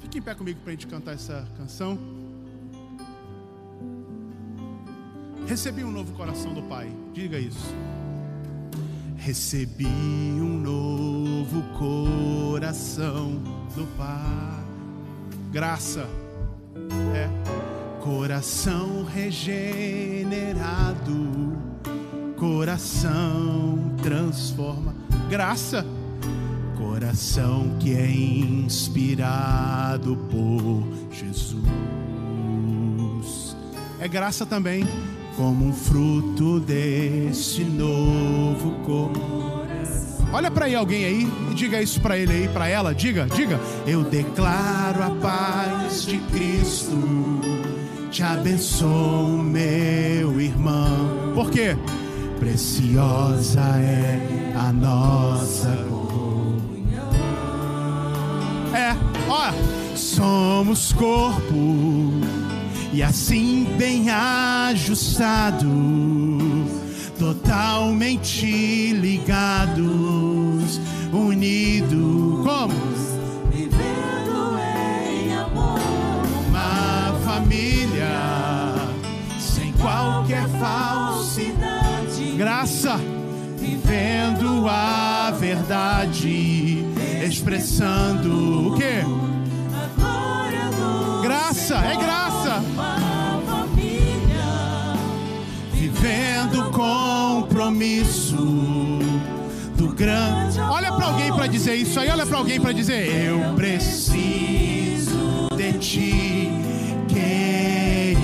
Fique 0.00 0.18
em 0.18 0.22
pé 0.22 0.34
comigo 0.34 0.58
para 0.60 0.70
a 0.70 0.72
gente 0.72 0.86
cantar 0.86 1.12
essa 1.12 1.46
canção. 1.56 1.98
Recebi 5.46 5.84
um 5.84 5.92
novo 5.92 6.14
coração 6.14 6.54
do 6.54 6.62
Pai. 6.62 6.90
Diga 7.12 7.38
isso. 7.38 7.91
Recebi 9.24 9.86
um 9.86 10.58
novo 10.58 11.62
coração 11.78 13.40
do 13.72 13.86
Pai. 13.96 14.64
Graça. 15.52 16.08
É. 17.14 17.28
Coração 18.02 19.04
regenerado. 19.04 20.42
Coração 22.36 23.94
transforma. 24.02 24.92
Graça. 25.30 25.86
Coração 26.76 27.76
que 27.78 27.94
é 27.94 28.10
inspirado 28.10 30.16
por 30.32 30.82
Jesus. 31.12 31.64
É 34.00 34.08
graça 34.08 34.44
também 34.44 34.84
como 35.36 35.66
um 35.66 35.72
fruto 35.72 36.60
deste 36.60 37.64
novo 37.64 38.70
coração. 38.84 40.28
Olha 40.32 40.50
para 40.50 40.66
aí 40.66 40.74
alguém 40.74 41.04
aí 41.04 41.28
e 41.50 41.54
diga 41.54 41.80
isso 41.82 42.00
para 42.00 42.16
ele 42.16 42.32
aí, 42.32 42.48
para 42.48 42.68
ela, 42.68 42.94
diga, 42.94 43.26
diga. 43.26 43.60
Eu 43.86 44.02
declaro 44.02 45.02
a 45.02 45.10
paz 45.10 46.04
de 46.04 46.18
Cristo. 46.18 46.96
Te 48.10 48.22
abençoo, 48.22 49.42
meu 49.42 50.40
irmão. 50.40 51.32
Por 51.34 51.50
quê? 51.50 51.76
Preciosa 52.38 53.60
é 53.60 54.52
a 54.56 54.72
nossa 54.72 55.68
comunhão. 55.88 57.10
É, 58.74 58.96
ó, 59.28 59.52
somos 59.96 60.92
corpo 60.92 62.41
e 62.92 63.02
assim 63.02 63.66
bem 63.78 64.10
ajustados, 64.10 65.66
totalmente 67.18 68.92
ligados, 68.92 70.78
unidos, 71.10 72.44
como? 72.44 72.74
Vivendo 73.50 74.58
em 74.58 75.34
amor, 75.34 75.80
Uma 76.48 77.18
família 77.24 78.74
sem 79.38 79.72
qualquer 79.72 80.46
falsidade, 80.58 82.34
graça, 82.36 83.00
vivendo 83.58 84.68
a 84.68 85.30
verdade, 85.30 86.84
expressando 87.24 88.68
o 88.68 88.76
que? 88.76 89.31
Graça, 91.72 91.86
é 91.86 91.96
graça. 91.96 92.62
vivendo 95.72 96.70
compromisso 96.70 98.36
do 99.74 99.88
grande. 99.94 100.60
Olha 100.60 100.92
para 100.92 101.06
alguém 101.06 101.32
para 101.32 101.46
dizer 101.46 101.74
isso 101.76 101.98
aí, 101.98 102.10
olha 102.10 102.26
para 102.26 102.36
alguém 102.36 102.60
para 102.60 102.72
dizer: 102.72 103.08
Eu 103.26 103.54
preciso 103.54 105.48
de 105.56 105.72
ti, 105.78 106.50
querido 107.08 108.18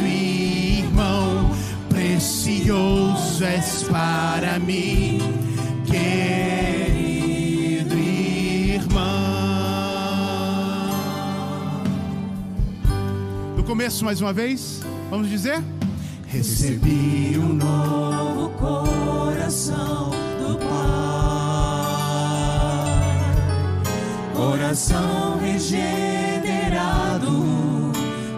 irmão, 0.00 1.52
precioso 1.88 3.44
és 3.44 3.84
para 3.84 4.58
mim, 4.58 5.07
começo 13.78 14.04
mais 14.04 14.20
uma 14.20 14.32
vez, 14.32 14.80
vamos 15.08 15.28
dizer? 15.28 15.62
Recebi 16.26 17.38
um 17.38 17.52
novo 17.52 18.50
coração 18.58 20.10
do 20.10 20.58
Pai, 20.58 20.74
coração 24.34 25.38
regenerado, 25.38 27.30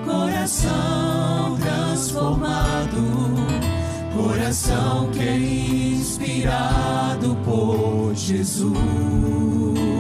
coração 0.05 1.57
transformado, 1.59 3.10
que 5.13 5.21
é 5.21 5.37
inspirado 5.37 7.37
por 7.45 8.13
Jesus. 8.17 8.77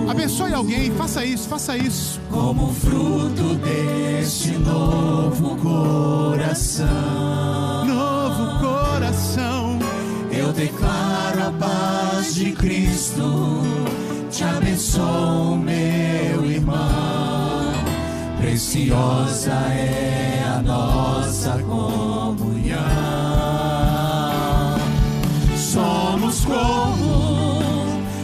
Abençoe 0.09 0.53
alguém, 0.53 0.91
faça 0.91 1.25
isso, 1.25 1.49
faça 1.49 1.77
isso. 1.77 2.21
como 2.29 2.75
fruto 2.75 3.55
deste 3.55 4.51
novo 4.59 5.57
coração. 5.57 6.89
Novo 7.87 8.59
coração, 8.59 9.79
Eu 10.33 10.53
declaro 10.53 11.47
a 11.47 11.53
paz 11.53 12.35
de 12.35 12.51
Cristo, 12.51 13.63
te 14.33 14.43
abençoo, 14.43 15.57
meu 15.59 16.45
irmão. 16.45 17.73
Preciosa 18.41 19.53
é 19.53 20.43
a 20.45 20.61
nossa 20.61 21.53
comunhão. 21.63 22.30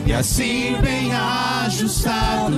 E 0.06 0.12
assim 0.12 0.76
bem 0.80 1.12
ajustados, 1.12 2.54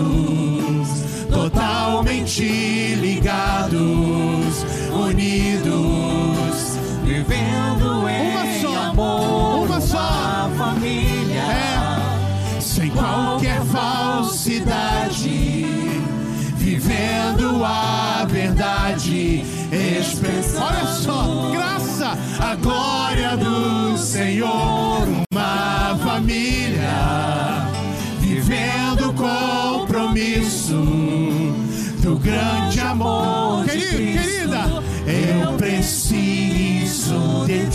totalmente 1.31 2.95
ligados, 2.97 4.67
unidos, 4.93 6.77
vivendo 7.05 8.07
em 8.07 8.31
Uma 8.31 8.45
só, 8.61 8.77
amor, 8.91 9.65
uma 9.67 9.81
só. 9.81 9.97
uma 9.97 10.51
família, 10.59 11.41
é, 11.41 12.61
sem 12.61 12.91
qualquer 12.91 13.63
falsidade, 13.63 15.65
vivendo 16.57 17.65
a 17.65 18.27
verdade, 18.29 19.43
expressando. 19.73 20.67
Olha 20.67 20.85
só, 20.87 21.51
graça, 21.51 22.19
a 22.39 22.55
glória 22.57 23.39
do 23.39 23.97
Senhor, 23.97 24.88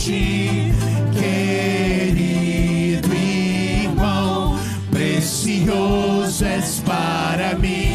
ti, 0.04 0.74
querido 1.14 3.08
irmão, 3.16 4.60
precioso 4.92 6.44
és 6.44 6.82
para 6.86 7.56
mim, 7.56 7.93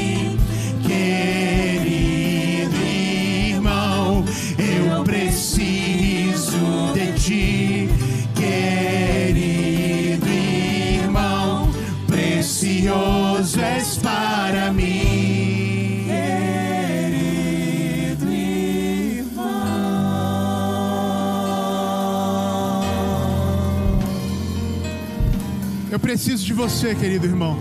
Eu 25.99 26.01
preciso 26.01 26.45
de 26.45 26.53
você, 26.53 26.95
querido 26.95 27.27
irmão. 27.27 27.59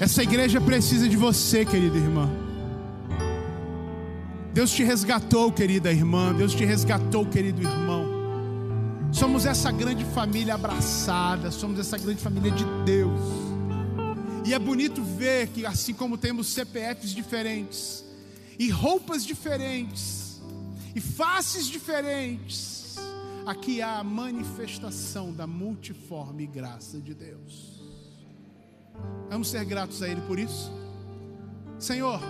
Essa 0.00 0.22
igreja 0.22 0.58
precisa 0.58 1.06
de 1.06 1.18
você, 1.18 1.62
querida 1.62 1.98
irmã. 1.98 2.30
Deus 4.54 4.70
te 4.70 4.82
resgatou, 4.82 5.52
querida 5.52 5.92
irmã. 5.92 6.32
Deus 6.32 6.54
te 6.54 6.64
resgatou, 6.64 7.26
querido 7.26 7.60
irmão. 7.60 8.06
Somos 9.12 9.44
essa 9.44 9.70
grande 9.70 10.02
família 10.02 10.54
abraçada, 10.54 11.50
somos 11.50 11.78
essa 11.78 11.98
grande 11.98 12.22
família 12.22 12.52
de 12.52 12.64
Deus. 12.86 13.20
E 14.46 14.54
é 14.54 14.58
bonito 14.58 15.02
ver 15.02 15.48
que, 15.48 15.66
assim 15.66 15.92
como 15.92 16.16
temos 16.16 16.46
CPFs 16.54 17.14
diferentes, 17.14 18.02
e 18.58 18.70
roupas 18.70 19.26
diferentes, 19.26 20.40
e 20.94 21.02
faces 21.02 21.66
diferentes, 21.66 22.77
aqui 23.48 23.80
há 23.80 24.00
a 24.00 24.04
manifestação 24.04 25.32
da 25.32 25.46
multiforme 25.46 26.46
graça 26.46 27.00
de 27.00 27.14
Deus. 27.14 27.80
Vamos 29.30 29.48
ser 29.48 29.64
gratos 29.64 30.02
a 30.02 30.08
Ele 30.08 30.20
por 30.20 30.38
isso. 30.38 30.70
Senhor, 31.78 32.20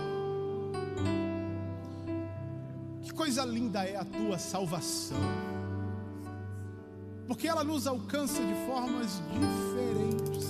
que 3.01 3.11
coisa 3.11 3.43
linda 3.43 3.83
é 3.83 3.97
a 3.97 4.05
tua 4.05 4.39
salvação, 4.39 5.17
porque 7.27 7.49
ela 7.49 7.65
nos 7.65 7.85
alcança 7.85 8.41
de 8.41 8.53
formas 8.65 9.21
diferentes, 9.33 10.47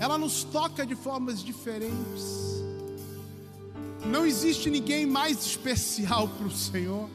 ela 0.00 0.16
nos 0.16 0.42
toca 0.44 0.86
de 0.86 0.96
formas 0.96 1.42
diferentes. 1.42 2.54
Não 4.06 4.24
existe 4.24 4.70
ninguém 4.70 5.04
mais 5.04 5.44
especial 5.44 6.28
para 6.38 6.46
o 6.46 6.50
Senhor. 6.50 7.10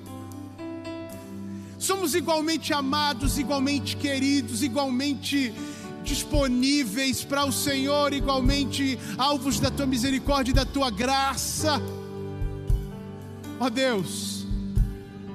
Somos 1.99 2.15
igualmente 2.15 2.73
amados, 2.73 3.37
igualmente 3.37 3.97
queridos, 3.97 4.63
igualmente 4.63 5.53
disponíveis 6.01 7.25
para 7.25 7.43
o 7.43 7.51
Senhor, 7.51 8.13
igualmente 8.13 8.97
alvos 9.17 9.59
da 9.59 9.69
tua 9.69 9.85
misericórdia 9.85 10.51
e 10.51 10.53
da 10.53 10.63
tua 10.63 10.89
graça. 10.89 11.73
Ó 13.59 13.65
oh 13.65 13.69
Deus, 13.69 14.47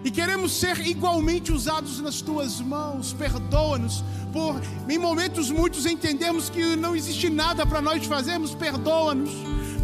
e 0.03 0.11
queremos 0.11 0.53
ser 0.53 0.87
igualmente 0.87 1.53
usados 1.53 2.00
nas 2.00 2.22
tuas 2.22 2.62
mãos, 2.62 3.12
perdoa-nos, 3.12 4.03
por 4.33 4.59
em 4.88 4.98
momentos 4.98 5.50
muitos 5.50 5.85
entendemos 5.85 6.48
que 6.48 6.77
não 6.77 6.96
existe 6.96 7.29
nada 7.29 7.66
para 7.66 7.83
nós 7.83 8.07
fazermos, 8.07 8.55
perdoa-nos, 8.55 9.33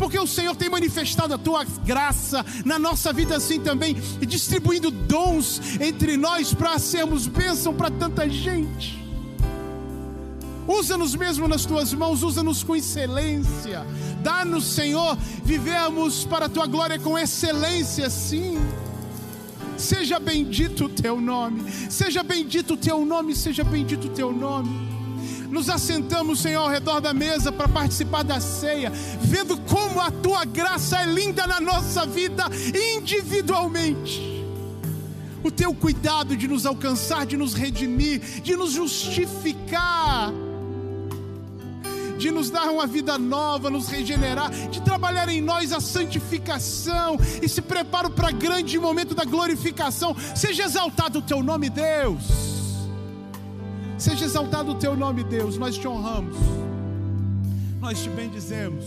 porque 0.01 0.19
o 0.19 0.27
Senhor 0.27 0.57
tem 0.57 0.71
manifestado 0.71 1.35
a 1.35 1.37
tua 1.37 1.63
graça 1.85 2.43
na 2.65 2.79
nossa 2.79 3.13
vida 3.13 3.37
assim 3.37 3.61
também, 3.61 3.95
e 4.19 4.25
distribuindo 4.25 4.91
dons 4.91 5.61
entre 5.79 6.17
nós 6.17 6.55
para 6.55 6.79
sermos 6.79 7.27
bênção 7.27 7.75
para 7.75 7.91
tanta 7.91 8.27
gente. 8.27 8.99
Usa-nos 10.67 11.15
mesmo 11.15 11.47
nas 11.47 11.67
tuas 11.67 11.93
mãos, 11.93 12.23
usa-nos 12.23 12.65
com 12.65 12.75
excelência. 12.75 13.87
Dá-nos, 14.23 14.65
Senhor, 14.65 15.19
vivemos 15.45 16.25
para 16.25 16.47
a 16.47 16.49
tua 16.49 16.67
glória 16.67 16.99
com 16.99 17.19
excelência, 17.19 18.09
sim. 18.09 18.59
Seja 19.77 20.19
bendito 20.19 20.87
o 20.87 20.89
teu 20.89 21.21
nome, 21.21 21.71
seja 21.91 22.23
bendito 22.23 22.73
o 22.73 22.77
teu 22.79 23.05
nome, 23.05 23.37
seja 23.37 23.63
bendito 23.63 24.07
o 24.07 24.11
teu 24.11 24.33
nome. 24.33 25.00
Nos 25.51 25.69
assentamos, 25.69 26.41
Senhor, 26.41 26.63
ao 26.63 26.71
redor 26.71 27.01
da 27.01 27.13
mesa 27.13 27.51
para 27.51 27.69
participar 27.69 28.23
da 28.23 28.41
ceia, 28.41 28.91
vendo 29.21 29.57
como 29.63 30.01
a 30.01 30.11
tua 30.11 30.45
graça 30.45 31.03
é 31.03 31.07
linda 31.07 31.47
na 31.47 31.61
nossa 31.61 32.07
vida 32.07 32.45
individualmente 32.97 34.31
o 35.43 35.51
teu 35.51 35.75
cuidado 35.75 36.37
de 36.37 36.47
nos 36.47 36.67
alcançar, 36.67 37.25
de 37.25 37.37
nos 37.37 37.55
redimir, 37.55 38.21
de 38.43 38.55
nos 38.55 38.73
justificar 38.73 40.31
de 42.19 42.31
nos 42.31 42.51
dar 42.51 42.69
uma 42.69 42.87
vida 42.87 43.17
nova, 43.17 43.71
nos 43.71 43.89
regenerar, 43.89 44.51
de 44.51 44.83
trabalhar 44.83 45.27
em 45.31 45.41
nós 45.41 45.73
a 45.73 45.81
santificação 45.81 47.19
e 47.41 47.49
se 47.49 47.63
prepara 47.63 48.11
para 48.11 48.31
grande 48.31 48.79
momento 48.79 49.15
da 49.15 49.25
glorificação. 49.25 50.15
Seja 50.37 50.65
exaltado 50.65 51.21
o 51.21 51.23
teu 51.23 51.43
nome, 51.43 51.71
Deus. 51.71 52.50
Seja 54.01 54.25
exaltado 54.25 54.73
o 54.73 54.75
teu 54.77 54.97
nome, 54.97 55.23
Deus. 55.23 55.59
Nós 55.59 55.77
te 55.77 55.87
honramos, 55.87 56.35
nós 57.79 58.03
te 58.03 58.09
bendizemos. 58.09 58.87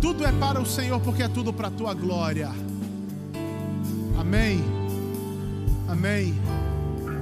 Tudo 0.00 0.24
é 0.24 0.32
para 0.32 0.58
o 0.58 0.64
Senhor, 0.64 0.98
porque 1.00 1.22
é 1.22 1.28
tudo 1.28 1.52
para 1.52 1.68
a 1.68 1.70
tua 1.70 1.92
glória. 1.92 2.50
Amém. 4.18 4.64
Amém. 5.86 6.34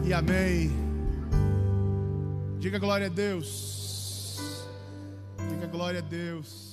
E 0.06 0.12
amém. 0.12 0.70
Diga 2.60 2.78
glória 2.78 3.08
a 3.08 3.10
Deus. 3.10 4.40
Diga 5.50 5.66
glória 5.66 5.98
a 5.98 6.02
Deus. 6.02 6.63